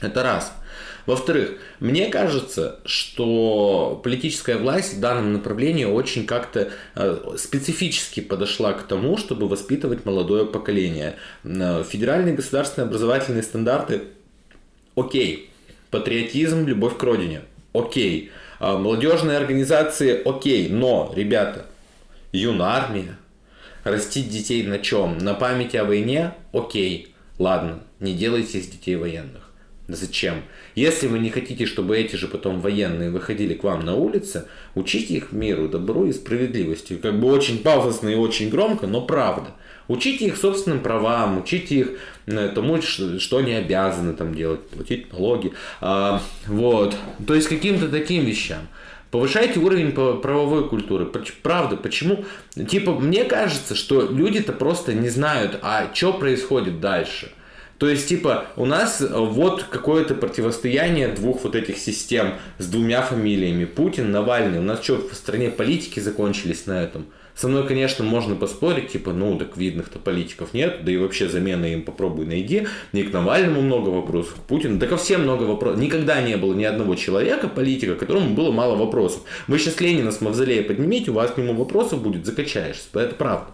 Это 0.00 0.22
раз. 0.22 0.52
Во-вторых, 1.06 1.52
мне 1.80 2.08
кажется, 2.08 2.80
что 2.84 3.98
политическая 4.04 4.58
власть 4.58 4.94
в 4.94 5.00
данном 5.00 5.32
направлении 5.32 5.86
очень 5.86 6.26
как-то 6.26 6.68
э, 6.94 7.34
специфически 7.38 8.20
подошла 8.20 8.74
к 8.74 8.86
тому, 8.86 9.16
чтобы 9.16 9.48
воспитывать 9.48 10.04
молодое 10.04 10.44
поколение. 10.44 11.16
Э, 11.44 11.82
федеральные 11.88 12.34
государственные 12.34 12.88
образовательные 12.88 13.42
стандарты– 13.42 14.02
окей. 14.96 15.48
Патриотизм, 15.90 16.66
любовь 16.66 16.98
к 16.98 17.02
родине– 17.02 17.40
окей. 17.72 18.30
Молодежные 18.60 19.36
организации– 19.36 20.20
окей. 20.24 20.68
Но, 20.68 21.12
ребята, 21.14 21.66
юнармия, 22.32 23.18
растить 23.84 24.30
детей 24.30 24.62
на 24.64 24.78
чем? 24.78 25.18
На 25.18 25.34
памяти 25.34 25.76
о 25.76 25.84
войне– 25.84 26.34
окей. 26.52 27.14
Ладно, 27.38 27.80
не 28.00 28.14
делайте 28.14 28.58
из 28.58 28.68
детей 28.68 28.96
военных. 28.96 29.48
Зачем? 29.88 30.42
Если 30.74 31.06
вы 31.06 31.18
не 31.18 31.30
хотите, 31.30 31.64
чтобы 31.64 31.96
эти 31.96 32.14
же 32.16 32.28
потом 32.28 32.60
военные 32.60 33.10
выходили 33.10 33.54
к 33.54 33.64
вам 33.64 33.86
на 33.86 33.94
улице, 33.94 34.44
учите 34.74 35.14
их 35.14 35.32
миру, 35.32 35.66
добру 35.66 36.04
и 36.06 36.12
справедливости. 36.12 36.96
Как 36.96 37.18
бы 37.18 37.32
очень 37.32 37.60
пафосно 37.60 38.10
и 38.10 38.14
очень 38.14 38.50
громко, 38.50 38.86
но 38.86 39.00
правда. 39.00 39.52
Учите 39.88 40.26
их 40.26 40.36
собственным 40.36 40.80
правам, 40.80 41.38
учите 41.38 41.74
их 41.74 41.90
тому, 42.54 42.80
что 42.82 43.38
они 43.38 43.54
обязаны 43.54 44.12
там 44.12 44.34
делать, 44.34 44.68
платить 44.68 45.12
налоги. 45.12 45.52
А, 45.80 46.22
вот. 46.46 46.94
То 47.26 47.34
есть 47.34 47.48
каким-то 47.48 47.88
таким 47.88 48.24
вещам. 48.24 48.68
Повышайте 49.10 49.58
уровень 49.58 49.92
правовой 49.92 50.68
культуры. 50.68 51.10
Правда, 51.42 51.78
почему? 51.78 52.26
Типа, 52.68 52.92
мне 52.92 53.24
кажется, 53.24 53.74
что 53.74 54.02
люди-то 54.02 54.52
просто 54.52 54.92
не 54.92 55.08
знают, 55.08 55.58
а 55.62 55.90
что 55.94 56.12
происходит 56.12 56.80
дальше. 56.80 57.32
То 57.78 57.88
есть, 57.88 58.08
типа, 58.08 58.46
у 58.56 58.64
нас 58.64 59.00
вот 59.00 59.62
какое-то 59.62 60.14
противостояние 60.14 61.08
двух 61.08 61.44
вот 61.44 61.54
этих 61.54 61.78
систем 61.78 62.34
с 62.58 62.66
двумя 62.66 63.02
фамилиями. 63.02 63.64
Путин, 63.66 64.10
Навальный. 64.10 64.58
У 64.58 64.62
нас 64.62 64.82
что, 64.82 64.96
в 64.96 65.14
стране 65.14 65.48
политики 65.48 66.00
закончились 66.00 66.66
на 66.66 66.82
этом? 66.82 67.06
Со 67.36 67.46
мной, 67.46 67.68
конечно, 67.68 68.04
можно 68.04 68.34
поспорить, 68.34 68.88
типа, 68.88 69.12
ну, 69.12 69.38
так 69.38 69.56
видных-то 69.56 70.00
политиков 70.00 70.54
нет, 70.54 70.84
да 70.84 70.90
и 70.90 70.96
вообще 70.96 71.28
замены 71.28 71.66
им 71.74 71.82
попробуй 71.84 72.26
найди. 72.26 72.66
Не 72.92 73.04
к 73.04 73.12
Навальному 73.12 73.60
много 73.60 73.90
вопросов, 73.90 74.34
к 74.34 74.42
Путину, 74.42 74.80
да 74.80 74.88
ко 74.88 74.96
всем 74.96 75.22
много 75.22 75.44
вопросов. 75.44 75.78
Никогда 75.78 76.20
не 76.20 76.36
было 76.36 76.52
ни 76.52 76.64
одного 76.64 76.96
человека, 76.96 77.46
политика, 77.46 77.94
которому 77.94 78.34
было 78.34 78.50
мало 78.50 78.74
вопросов. 78.74 79.22
Вы 79.46 79.60
сейчас 79.60 79.80
Ленина 79.80 80.10
с 80.10 80.20
Мавзолея 80.20 80.64
поднимите, 80.64 81.12
у 81.12 81.14
вас 81.14 81.30
к 81.30 81.36
нему 81.36 81.54
вопросов 81.54 82.02
будет, 82.02 82.26
закачаешься. 82.26 82.88
Это 82.94 83.14
правда. 83.14 83.52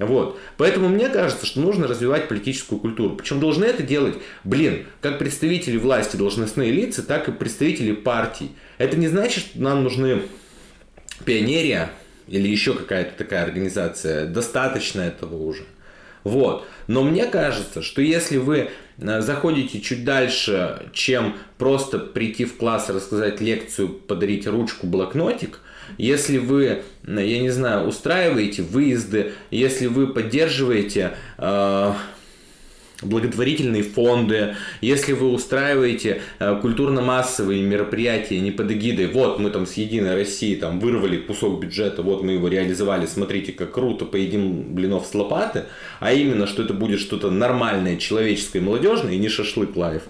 Вот. 0.00 0.38
Поэтому 0.56 0.88
мне 0.88 1.10
кажется, 1.10 1.44
что 1.44 1.60
нужно 1.60 1.86
развивать 1.86 2.26
политическую 2.26 2.80
культуру. 2.80 3.16
Причем 3.16 3.38
должны 3.38 3.66
это 3.66 3.82
делать, 3.82 4.14
блин, 4.44 4.86
как 5.02 5.18
представители 5.18 5.76
власти, 5.76 6.16
должностные 6.16 6.72
лица, 6.72 7.02
так 7.02 7.28
и 7.28 7.32
представители 7.32 7.92
партий. 7.92 8.52
Это 8.78 8.96
не 8.96 9.08
значит, 9.08 9.44
что 9.44 9.60
нам 9.60 9.84
нужны 9.84 10.22
пионерия 11.26 11.90
или 12.28 12.48
еще 12.48 12.72
какая-то 12.72 13.12
такая 13.18 13.44
организация. 13.44 14.26
Достаточно 14.26 15.02
этого 15.02 15.36
уже. 15.36 15.64
Вот. 16.24 16.66
Но 16.86 17.02
мне 17.02 17.26
кажется, 17.26 17.82
что 17.82 18.00
если 18.00 18.38
вы 18.38 18.70
э, 18.96 19.20
заходите 19.20 19.82
чуть 19.82 20.06
дальше, 20.06 20.90
чем 20.94 21.36
просто 21.58 21.98
прийти 21.98 22.46
в 22.46 22.56
класс, 22.56 22.88
рассказать 22.88 23.42
лекцию, 23.42 23.88
подарить 23.90 24.46
ручку, 24.46 24.86
блокнотик– 24.86 25.60
если 26.00 26.38
вы, 26.38 26.82
я 27.06 27.38
не 27.38 27.50
знаю, 27.50 27.86
устраиваете 27.86 28.62
выезды, 28.62 29.32
если 29.50 29.86
вы 29.86 30.06
поддерживаете 30.06 31.12
э, 31.36 31.92
благотворительные 33.02 33.82
фонды, 33.82 34.56
если 34.80 35.12
вы 35.12 35.30
устраиваете 35.30 36.22
э, 36.38 36.58
культурно-массовые 36.60 37.62
мероприятия 37.62 38.40
не 38.40 38.50
под 38.50 38.70
эгидой, 38.70 39.08
вот 39.08 39.38
мы 39.38 39.50
там 39.50 39.66
с 39.66 39.74
Единой 39.74 40.14
России 40.14 40.54
там 40.54 40.80
вырвали 40.80 41.18
кусок 41.18 41.60
бюджета, 41.60 42.02
вот 42.02 42.22
мы 42.22 42.32
его 42.32 42.48
реализовали, 42.48 43.06
смотрите, 43.06 43.52
как 43.52 43.72
круто, 43.72 44.04
поедим 44.04 44.74
блинов 44.74 45.06
с 45.06 45.14
лопаты, 45.14 45.64
а 45.98 46.12
именно, 46.12 46.46
что 46.46 46.62
это 46.62 46.72
будет 46.72 47.00
что-то 47.00 47.30
нормальное, 47.30 47.96
человеческое, 47.96 48.60
молодежное 48.60 49.12
и 49.12 49.18
не 49.18 49.28
шашлык 49.28 49.76
лайф. 49.76 50.02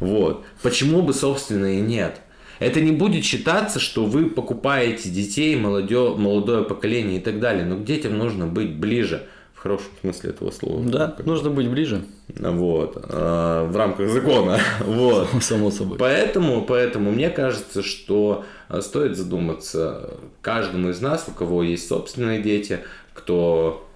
Вот. 0.00 0.44
Почему 0.62 1.02
бы, 1.02 1.12
собственно, 1.12 1.78
и 1.78 1.80
нет? 1.80 2.20
Это 2.58 2.80
не 2.80 2.92
будет 2.92 3.24
считаться, 3.24 3.80
что 3.80 4.04
вы 4.04 4.30
покупаете 4.30 5.08
детей, 5.08 5.56
молодё, 5.56 6.14
молодое 6.16 6.64
поколение 6.64 7.18
и 7.18 7.22
так 7.22 7.40
далее. 7.40 7.64
Но 7.64 7.76
к 7.76 7.84
детям 7.84 8.16
нужно 8.18 8.46
быть 8.46 8.74
ближе 8.76 9.26
в 9.54 9.60
хорошем 9.60 9.90
смысле 10.00 10.30
этого 10.30 10.50
слова. 10.50 10.82
Да, 10.84 11.08
как 11.08 11.26
нужно 11.26 11.50
быть 11.50 11.68
ближе. 11.68 12.04
Вот, 12.28 12.96
э, 12.96 13.68
в 13.70 13.76
рамках 13.76 14.08
закона. 14.10 14.58
Вот. 14.80 15.28
Само 15.40 15.70
собой. 15.70 15.98
Поэтому, 15.98 16.64
поэтому 16.64 17.10
мне 17.10 17.30
кажется, 17.30 17.82
что 17.82 18.44
э, 18.68 18.80
стоит 18.80 19.16
задуматься 19.16 20.10
каждому 20.42 20.90
из 20.90 21.00
нас, 21.00 21.24
у 21.28 21.32
кого 21.32 21.62
есть 21.62 21.88
собственные 21.88 22.42
дети, 22.42 22.80
кто 23.12 23.86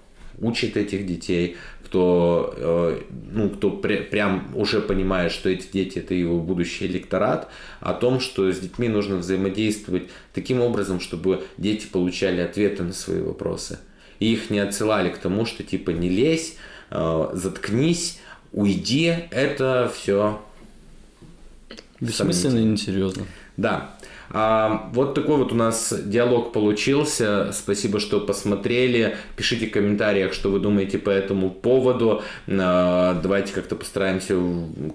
учит 0.41 0.77
этих 0.77 1.05
детей, 1.05 1.57
кто, 1.89 2.53
э, 2.55 3.01
ну, 3.31 3.49
кто 3.49 3.69
пря- 3.69 4.03
прям 4.03 4.51
уже 4.55 4.79
понимает, 4.79 5.31
что 5.31 5.49
эти 5.49 5.67
дети 5.73 5.97
это 5.97 6.13
его 6.13 6.39
будущий 6.39 6.85
электорат, 6.85 7.49
о 7.79 7.93
том, 7.93 8.19
что 8.19 8.51
с 8.51 8.59
детьми 8.59 8.87
нужно 8.87 9.15
взаимодействовать 9.17 10.03
таким 10.35 10.61
образом, 10.61 10.99
чтобы 10.99 11.43
дети 11.57 11.87
получали 11.87 12.41
ответы 12.41 12.83
на 12.83 12.93
свои 12.93 13.21
вопросы. 13.21 13.79
И 14.19 14.31
их 14.31 14.51
не 14.51 14.59
отсылали 14.59 15.09
к 15.09 15.17
тому, 15.17 15.47
что 15.47 15.63
типа 15.63 15.89
не 15.89 16.09
лезь, 16.09 16.57
э, 16.91 17.29
заткнись, 17.33 18.19
уйди, 18.51 19.11
это 19.31 19.91
все 19.95 20.39
бессмысленно 21.99 22.59
и 22.59 22.65
несерьезно. 22.65 23.25
Да. 23.57 23.97
А, 24.31 24.89
вот 24.93 25.13
такой 25.13 25.37
вот 25.37 25.51
у 25.51 25.55
нас 25.55 25.93
диалог 26.05 26.51
получился. 26.51 27.51
Спасибо, 27.53 27.99
что 27.99 28.19
посмотрели. 28.19 29.17
Пишите 29.35 29.67
в 29.67 29.71
комментариях, 29.71 30.33
что 30.33 30.49
вы 30.49 30.59
думаете 30.59 30.97
по 30.97 31.09
этому 31.09 31.49
поводу. 31.49 32.21
А, 32.47 33.19
давайте 33.21 33.53
как-то 33.53 33.75
постараемся 33.75 34.35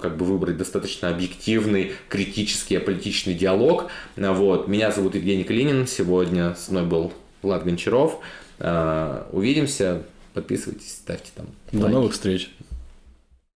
как 0.01 0.17
бы 0.17 0.25
выбрать 0.25 0.57
достаточно 0.57 1.09
объективный, 1.09 1.93
критический, 2.09 2.77
аполитичный 2.77 3.35
диалог. 3.35 3.91
А, 4.17 4.33
вот. 4.33 4.69
Меня 4.69 4.93
зовут 4.93 5.15
Евгений 5.15 5.45
Калинин. 5.45 5.87
Сегодня 5.87 6.55
с 6.55 6.69
мной 6.69 6.85
был 6.85 7.13
Влад 7.43 7.65
Гончаров. 7.65 8.19
Увидимся. 8.59 10.03
Подписывайтесь, 10.33 10.91
ставьте 10.93 11.31
там. 11.37 11.47
До 11.71 11.83
лайки. 11.83 11.95
новых 11.95 12.13
встреч. 12.13 12.51